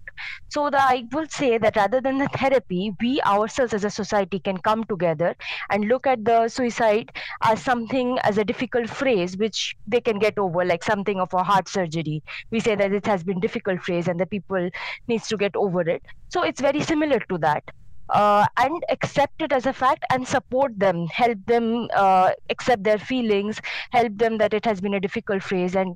So 0.50 0.70
the, 0.70 0.80
i 0.82 1.04
will 1.12 1.28
say 1.30 1.58
that 1.58 1.76
rather 1.76 2.02
than 2.02 2.18
the 2.18 2.28
therapy 2.36 2.92
we 3.02 3.22
ourselves 3.22 3.74
as 3.74 3.84
a 3.84 3.90
society 3.90 4.40
can 4.40 4.58
come 4.58 4.84
together 4.86 5.36
and 5.70 5.86
look 5.88 6.08
at 6.08 6.24
the 6.26 6.48
suicide 6.50 7.12
as 7.44 7.62
something 7.64 8.18
as 8.24 8.38
a 8.38 8.44
difficult 8.44 8.63
phrase 8.68 9.38
which 9.38 9.76
they 9.88 10.02
can 10.02 10.20
get 10.20 10.38
over 10.38 10.64
like 10.66 10.84
something 10.84 11.20
of 11.20 11.34
a 11.34 11.44
heart 11.44 11.68
surgery. 11.68 12.24
We 12.52 12.60
say 12.60 12.76
that 12.76 12.92
it 12.92 13.06
has 13.06 13.24
been 13.24 13.40
difficult 13.40 13.82
phrase 13.82 14.08
and 14.08 14.20
the 14.20 14.26
people 14.26 14.70
needs 15.08 15.28
to 15.28 15.38
get 15.38 15.56
over 15.56 15.82
it. 15.82 16.04
So 16.30 16.44
it's 16.44 16.62
very 16.62 16.82
similar 16.82 17.20
to 17.30 17.38
that. 17.40 17.64
Uh, 18.10 18.46
and 18.58 18.84
accept 18.90 19.42
it 19.42 19.52
as 19.52 19.66
a 19.66 19.74
fact 19.74 20.04
and 20.12 20.28
support 20.28 20.78
them. 20.78 21.08
Help 21.08 21.38
them 21.46 21.88
uh, 21.96 22.32
accept 22.50 22.84
their 22.84 22.98
feelings. 22.98 23.60
Help 23.92 24.18
them 24.18 24.38
that 24.38 24.54
it 24.54 24.66
has 24.66 24.82
been 24.82 24.94
a 24.94 25.00
difficult 25.00 25.42
phrase 25.42 25.76
and 25.76 25.96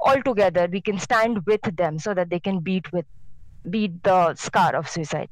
all 0.00 0.22
together 0.22 0.68
we 0.70 0.80
can 0.80 0.98
stand 0.98 1.44
with 1.46 1.60
them 1.76 1.98
so 1.98 2.14
that 2.14 2.30
they 2.30 2.38
can 2.38 2.60
beat 2.60 2.92
with 2.92 3.04
beat 3.68 4.02
the 4.04 4.34
scar 4.34 4.76
of 4.76 4.88
suicide. 4.88 5.28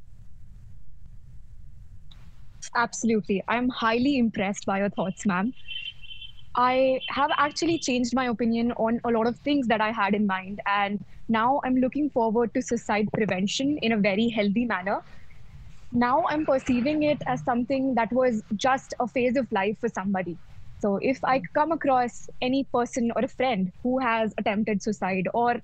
Absolutely. 2.74 3.42
I'm 3.48 3.68
highly 3.68 4.18
impressed 4.18 4.66
by 4.66 4.78
your 4.78 4.90
thoughts, 4.90 5.24
ma'am. 5.24 5.54
I 6.56 7.00
have 7.10 7.30
actually 7.36 7.78
changed 7.78 8.14
my 8.14 8.26
opinion 8.26 8.72
on 8.72 9.00
a 9.04 9.10
lot 9.10 9.26
of 9.26 9.38
things 9.40 9.66
that 9.68 9.80
I 9.80 9.92
had 9.92 10.14
in 10.14 10.26
mind. 10.26 10.60
And 10.66 11.04
now 11.28 11.60
I'm 11.64 11.76
looking 11.76 12.08
forward 12.10 12.54
to 12.54 12.62
suicide 12.62 13.08
prevention 13.12 13.78
in 13.82 13.92
a 13.92 13.98
very 13.98 14.28
healthy 14.28 14.64
manner. 14.64 15.00
Now 15.92 16.24
I'm 16.28 16.46
perceiving 16.46 17.02
it 17.02 17.18
as 17.26 17.42
something 17.44 17.94
that 17.94 18.12
was 18.12 18.42
just 18.56 18.94
a 19.00 19.06
phase 19.06 19.36
of 19.36 19.50
life 19.52 19.78
for 19.80 19.88
somebody. 19.88 20.38
So 20.80 20.98
if 21.02 21.22
I 21.24 21.42
come 21.54 21.72
across 21.72 22.28
any 22.40 22.64
person 22.64 23.12
or 23.16 23.22
a 23.24 23.28
friend 23.28 23.72
who 23.82 23.98
has 23.98 24.34
attempted 24.38 24.82
suicide 24.82 25.28
or 25.34 25.62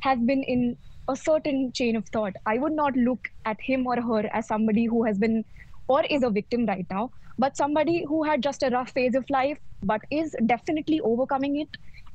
has 0.00 0.18
been 0.20 0.42
in 0.42 0.76
a 1.08 1.16
certain 1.16 1.72
chain 1.72 1.96
of 1.96 2.08
thought, 2.08 2.34
I 2.46 2.58
would 2.58 2.72
not 2.72 2.96
look 2.96 3.28
at 3.44 3.60
him 3.60 3.86
or 3.86 4.00
her 4.00 4.28
as 4.32 4.48
somebody 4.48 4.86
who 4.86 5.04
has 5.04 5.18
been 5.18 5.44
or 5.88 6.04
is 6.04 6.22
a 6.22 6.30
victim 6.30 6.66
right 6.66 6.86
now, 6.90 7.10
but 7.38 7.56
somebody 7.56 8.04
who 8.06 8.22
had 8.24 8.42
just 8.42 8.62
a 8.62 8.70
rough 8.70 8.90
phase 8.92 9.14
of 9.14 9.24
life, 9.30 9.58
but 9.82 10.00
is 10.10 10.34
definitely 10.46 11.00
overcoming 11.00 11.60
it 11.60 11.68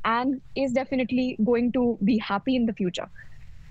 and 0.06 0.42
is 0.56 0.72
definitely 0.72 1.38
going 1.44 1.72
to 1.74 1.98
be 2.04 2.18
happy 2.18 2.56
in 2.56 2.66
the 2.66 2.74
future. 2.74 3.10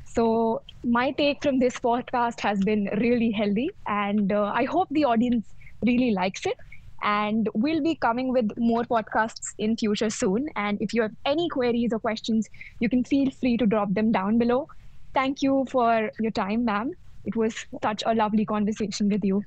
So, 0.05 0.63
my 0.85 1.11
take 1.13 1.43
from 1.43 1.59
this 1.59 1.79
podcast 1.79 2.41
has 2.41 2.61
been 2.65 2.89
really 2.99 3.31
healthy, 3.31 3.71
and 3.87 4.33
uh, 4.33 4.53
I 4.55 4.65
hope 4.65 4.89
the 4.91 5.05
audience 5.05 5.55
really 5.85 6.11
likes 6.13 6.47
it. 6.47 6.57
And 7.03 7.49
we'll 7.55 7.83
be 7.83 7.95
coming 7.95 8.33
with 8.33 8.51
more 8.57 8.83
podcasts 8.83 9.55
in 9.59 9.77
future 9.77 10.11
soon. 10.11 10.49
And 10.57 10.79
if 10.81 10.93
you 10.93 11.03
have 11.03 11.13
any 11.25 11.49
queries 11.49 11.93
or 11.93 12.01
questions, 12.01 12.49
you 12.81 12.89
can 12.89 13.05
feel 13.05 13.31
free 13.31 13.57
to 13.59 13.67
drop 13.67 13.95
them 13.95 14.11
down 14.11 14.39
below. 14.39 14.67
Thank 15.15 15.43
you 15.43 15.65
for 15.71 16.11
your 16.19 16.33
time, 16.33 16.65
ma'am. 16.65 16.91
It 17.25 17.37
was 17.37 17.67
such 17.83 18.03
a 18.05 18.15
lovely 18.15 18.45
conversation 18.45 19.09
with 19.09 19.25
you 19.25 19.45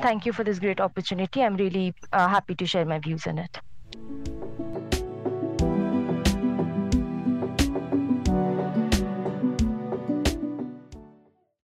thank 0.00 0.26
you 0.26 0.32
for 0.32 0.44
this 0.44 0.58
great 0.58 0.80
opportunity. 0.80 1.42
I'm 1.42 1.56
really 1.56 1.94
uh, 2.12 2.28
happy 2.28 2.54
to 2.56 2.66
share 2.66 2.84
my 2.84 2.98
views 2.98 3.26
on 3.26 3.38
it. 3.38 3.58